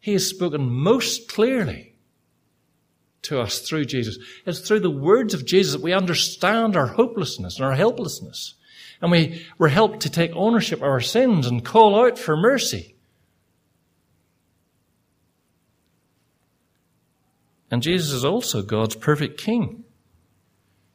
He 0.00 0.12
has 0.14 0.26
spoken 0.26 0.68
most 0.68 1.28
clearly 1.28 1.94
to 3.22 3.40
us 3.40 3.60
through 3.60 3.84
Jesus. 3.84 4.18
It's 4.46 4.60
through 4.60 4.80
the 4.80 4.90
words 4.90 5.32
of 5.32 5.46
Jesus 5.46 5.74
that 5.74 5.82
we 5.82 5.92
understand 5.92 6.76
our 6.76 6.88
hopelessness 6.88 7.56
and 7.56 7.64
our 7.64 7.74
helplessness. 7.74 8.54
And 9.00 9.10
we 9.10 9.46
were 9.58 9.68
helped 9.68 10.00
to 10.00 10.10
take 10.10 10.32
ownership 10.34 10.78
of 10.78 10.84
our 10.84 11.00
sins 11.00 11.46
and 11.46 11.64
call 11.64 12.04
out 12.04 12.18
for 12.18 12.36
mercy. 12.36 12.96
And 17.70 17.82
Jesus 17.82 18.12
is 18.12 18.24
also 18.24 18.62
God's 18.62 18.96
perfect 18.96 19.40
King 19.40 19.81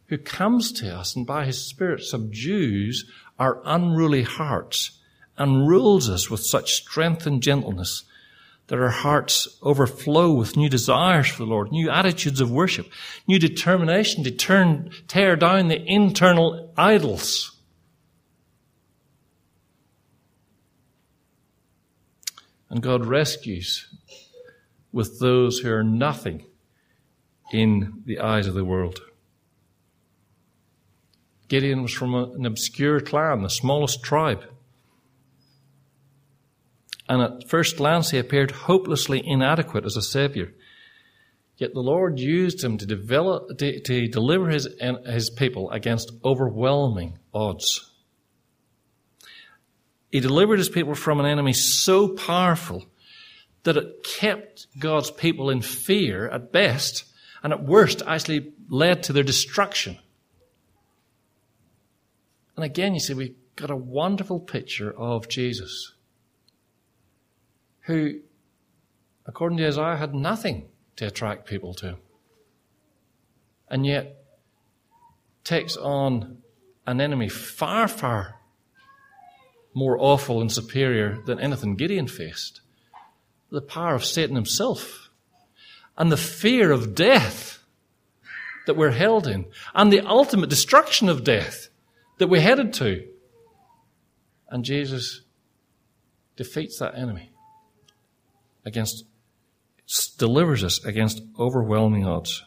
who 0.08 0.18
comes 0.18 0.72
to 0.72 0.96
us 0.96 1.16
and 1.16 1.26
by 1.26 1.46
his 1.46 1.64
Spirit 1.64 2.04
subdues 2.04 3.06
our 3.38 3.62
unruly 3.66 4.24
hearts 4.24 5.00
and 5.38 5.68
rules 5.68 6.10
us 6.10 6.30
with 6.30 6.42
such 6.42 6.74
strength 6.74 7.26
and 7.26 7.44
gentleness 7.44 8.04
that 8.68 8.80
our 8.80 8.90
hearts 8.90 9.48
overflow 9.62 10.32
with 10.34 10.58
new 10.58 10.70
desires 10.70 11.28
for 11.28 11.44
the 11.44 11.50
Lord, 11.50 11.72
new 11.72 11.90
attitudes 11.90 12.42
of 12.42 12.52
worship, 12.52 12.88
new 13.28 13.40
determination 13.40 14.24
to 14.26 14.32
turn, 14.32 14.92
tear 15.08 15.36
down 15.36 15.70
the 15.70 15.82
internal 15.86 16.74
idols. 16.76 17.54
And 22.70 22.82
God 22.82 23.06
rescues 23.06 23.88
with 24.92 25.20
those 25.20 25.60
who 25.60 25.72
are 25.72 25.84
nothing 25.84 26.46
in 27.54 28.04
the 28.06 28.20
eyes 28.20 28.48
of 28.48 28.54
the 28.54 28.66
world. 28.66 29.00
Gideon 31.48 31.82
was 31.82 31.94
from 31.94 32.14
an 32.14 32.46
obscure 32.46 33.00
clan, 33.00 33.42
the 33.42 33.50
smallest 33.50 34.04
tribe 34.04 34.44
and 37.10 37.22
at 37.22 37.50
first 37.50 37.78
glance 37.78 38.12
he 38.12 38.18
appeared 38.18 38.52
hopelessly 38.52 39.22
inadequate 39.26 39.86
as 39.86 39.96
a 39.96 40.02
savior. 40.02 40.54
Yet 41.58 41.74
the 41.74 41.82
Lord 41.82 42.20
used 42.20 42.64
him 42.64 42.78
to 42.78 42.86
develop, 42.86 43.58
to, 43.58 43.80
to 43.80 44.08
deliver 44.08 44.50
his, 44.50 44.68
his 45.06 45.30
people 45.30 45.72
against 45.72 46.12
overwhelming 46.24 47.18
odds. 47.34 47.92
He 50.12 50.20
delivered 50.20 50.60
his 50.60 50.70
people 50.70 50.96
from 50.96 51.20
an 51.20 51.26
enemy 51.26 51.54
so 51.54 52.10
powerful 52.10 52.86
that 53.64 53.78
it 53.78 54.04
kept 54.04 54.68
God's 54.78 55.12
people 55.12 55.50
in 55.50 55.62
fear 55.62 56.30
at 56.30 56.52
best, 56.52 57.06
and 57.44 57.52
at 57.52 57.64
worst 57.64 58.02
actually 58.06 58.54
led 58.70 59.04
to 59.04 59.14
their 59.14 59.24
destruction. 59.24 59.98
And 62.58 62.66
again, 62.66 62.94
you 62.94 63.00
see, 63.00 63.14
we've 63.14 63.36
got 63.56 63.70
a 63.70 63.76
wonderful 63.76 64.40
picture 64.40 64.92
of 64.92 65.30
Jesus 65.30 65.94
who, 67.82 68.20
according 69.26 69.60
to 69.60 69.68
Isaiah, 69.68 69.96
had 69.96 70.14
nothing 70.14 70.68
to 70.98 71.06
attract 71.06 71.48
people 71.48 71.74
to. 71.76 71.98
And 73.70 73.86
yet, 73.86 74.26
takes 75.44 75.78
on 75.78 76.40
an 76.86 77.00
enemy 77.00 77.30
far, 77.30 77.88
far 77.88 78.36
more 79.74 79.98
awful 80.00 80.42
and 80.42 80.52
superior 80.52 81.18
than 81.26 81.40
anything 81.40 81.76
Gideon 81.76 82.08
faced 82.08 82.62
the 83.50 83.62
power 83.62 83.96
of 83.96 84.04
Satan 84.04 84.36
himself 84.36 85.10
and 85.98 86.12
the 86.12 86.18
fear 86.18 86.72
of 86.72 86.96
death 86.96 87.60
that 88.66 88.76
we're 88.76 88.92
held 88.92 89.28
in 89.28 89.46
and 89.74 89.94
the 89.94 90.02
ultimate 90.02 90.50
destruction 90.50 91.08
of 91.08 91.24
death 91.24 91.70
that 92.18 92.28
we're 92.28 92.42
headed 92.42 92.74
to. 92.74 93.08
And 94.50 94.64
Jesus 94.64 95.22
defeats 96.36 96.80
that 96.80 96.96
enemy 96.96 97.32
against, 98.66 99.06
delivers 100.18 100.64
us 100.64 100.84
against 100.86 101.22
overwhelming 101.38 102.06
odds. 102.06 102.44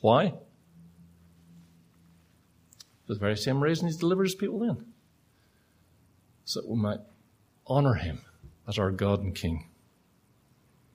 Why? 0.00 0.34
For 3.06 3.14
the 3.14 3.20
very 3.20 3.36
same 3.36 3.62
reason 3.62 3.86
he's 3.86 3.96
delivered 3.96 4.24
his 4.24 4.34
people 4.34 4.60
then. 4.60 4.86
So 6.46 6.60
that 6.60 6.68
we 6.68 6.76
might 6.76 7.00
honor 7.66 7.94
him 7.94 8.20
as 8.68 8.78
our 8.78 8.90
God 8.90 9.20
and 9.22 9.34
King. 9.34 9.68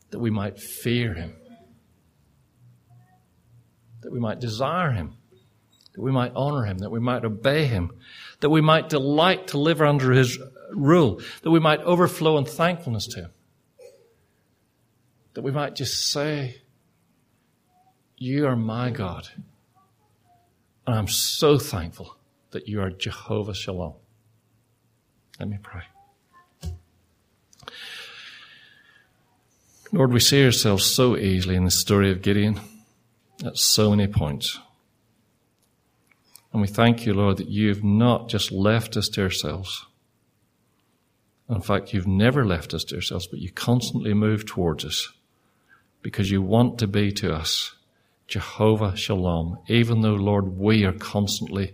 That 0.09 0.19
we 0.19 0.31
might 0.31 0.59
fear 0.59 1.13
him. 1.13 1.35
That 4.01 4.11
we 4.11 4.19
might 4.19 4.39
desire 4.39 4.91
him. 4.91 5.18
That 5.93 6.01
we 6.01 6.11
might 6.11 6.33
honor 6.35 6.65
him. 6.65 6.79
That 6.79 6.91
we 6.91 6.99
might 6.99 7.25
obey 7.25 7.65
him. 7.65 7.91
That 8.41 8.49
we 8.49 8.61
might 8.61 8.89
delight 8.89 9.47
to 9.47 9.57
live 9.57 9.81
under 9.81 10.11
his 10.11 10.39
rule. 10.71 11.21
That 11.41 11.51
we 11.51 11.59
might 11.59 11.81
overflow 11.81 12.37
in 12.37 12.45
thankfulness 12.45 13.07
to 13.07 13.21
him. 13.21 13.31
That 15.33 15.41
we 15.41 15.51
might 15.51 15.75
just 15.75 16.11
say, 16.11 16.61
You 18.17 18.47
are 18.47 18.55
my 18.55 18.91
God. 18.91 19.29
And 20.85 20.95
I'm 20.95 21.07
so 21.07 21.57
thankful 21.57 22.17
that 22.51 22.67
you 22.67 22.81
are 22.81 22.89
Jehovah 22.89 23.53
Shalom. 23.53 23.93
Let 25.39 25.49
me 25.49 25.59
pray. 25.61 25.83
Lord, 29.91 30.11
we 30.13 30.19
see 30.19 30.43
ourselves 30.45 30.85
so 30.85 31.17
easily 31.17 31.55
in 31.55 31.65
the 31.65 31.71
story 31.71 32.11
of 32.11 32.21
Gideon 32.21 32.59
at 33.43 33.57
so 33.57 33.89
many 33.89 34.07
points. 34.07 34.59
And 36.51 36.61
we 36.61 36.67
thank 36.67 37.05
you, 37.05 37.13
Lord, 37.13 37.37
that 37.37 37.49
you've 37.49 37.83
not 37.83 38.27
just 38.27 38.51
left 38.51 38.97
us 38.97 39.07
to 39.09 39.21
ourselves. 39.21 39.85
In 41.47 41.61
fact, 41.61 41.93
you've 41.93 42.07
never 42.07 42.45
left 42.45 42.73
us 42.73 42.83
to 42.85 42.95
ourselves, 42.95 43.27
but 43.27 43.39
you 43.39 43.51
constantly 43.51 44.13
move 44.13 44.45
towards 44.45 44.85
us 44.85 45.11
because 46.01 46.31
you 46.31 46.41
want 46.41 46.79
to 46.79 46.87
be 46.87 47.11
to 47.13 47.33
us 47.33 47.75
Jehovah 48.27 48.95
Shalom, 48.95 49.57
even 49.67 50.01
though, 50.01 50.13
Lord, 50.13 50.57
we 50.57 50.85
are 50.85 50.93
constantly 50.93 51.73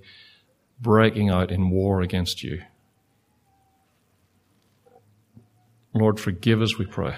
breaking 0.79 1.29
out 1.29 1.51
in 1.51 1.69
war 1.69 2.01
against 2.01 2.43
you. 2.43 2.61
Lord, 5.93 6.19
forgive 6.19 6.61
us, 6.61 6.77
we 6.77 6.85
pray. 6.85 7.15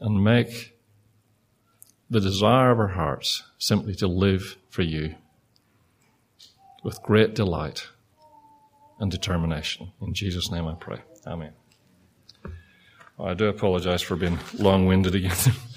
And 0.00 0.24
make 0.24 0.76
the 2.08 2.20
desire 2.20 2.70
of 2.70 2.80
our 2.80 2.88
hearts 2.88 3.42
simply 3.58 3.94
to 3.96 4.06
live 4.06 4.56
for 4.70 4.82
you 4.82 5.14
with 6.82 7.02
great 7.02 7.34
delight 7.34 7.88
and 8.98 9.10
determination. 9.10 9.92
In 10.00 10.14
Jesus' 10.14 10.50
name 10.50 10.66
I 10.66 10.74
pray. 10.74 10.98
Amen. 11.26 11.52
I 13.18 13.34
do 13.34 13.46
apologize 13.46 14.02
for 14.02 14.16
being 14.16 14.38
long 14.58 14.86
winded 14.86 15.14
again. 15.14 15.36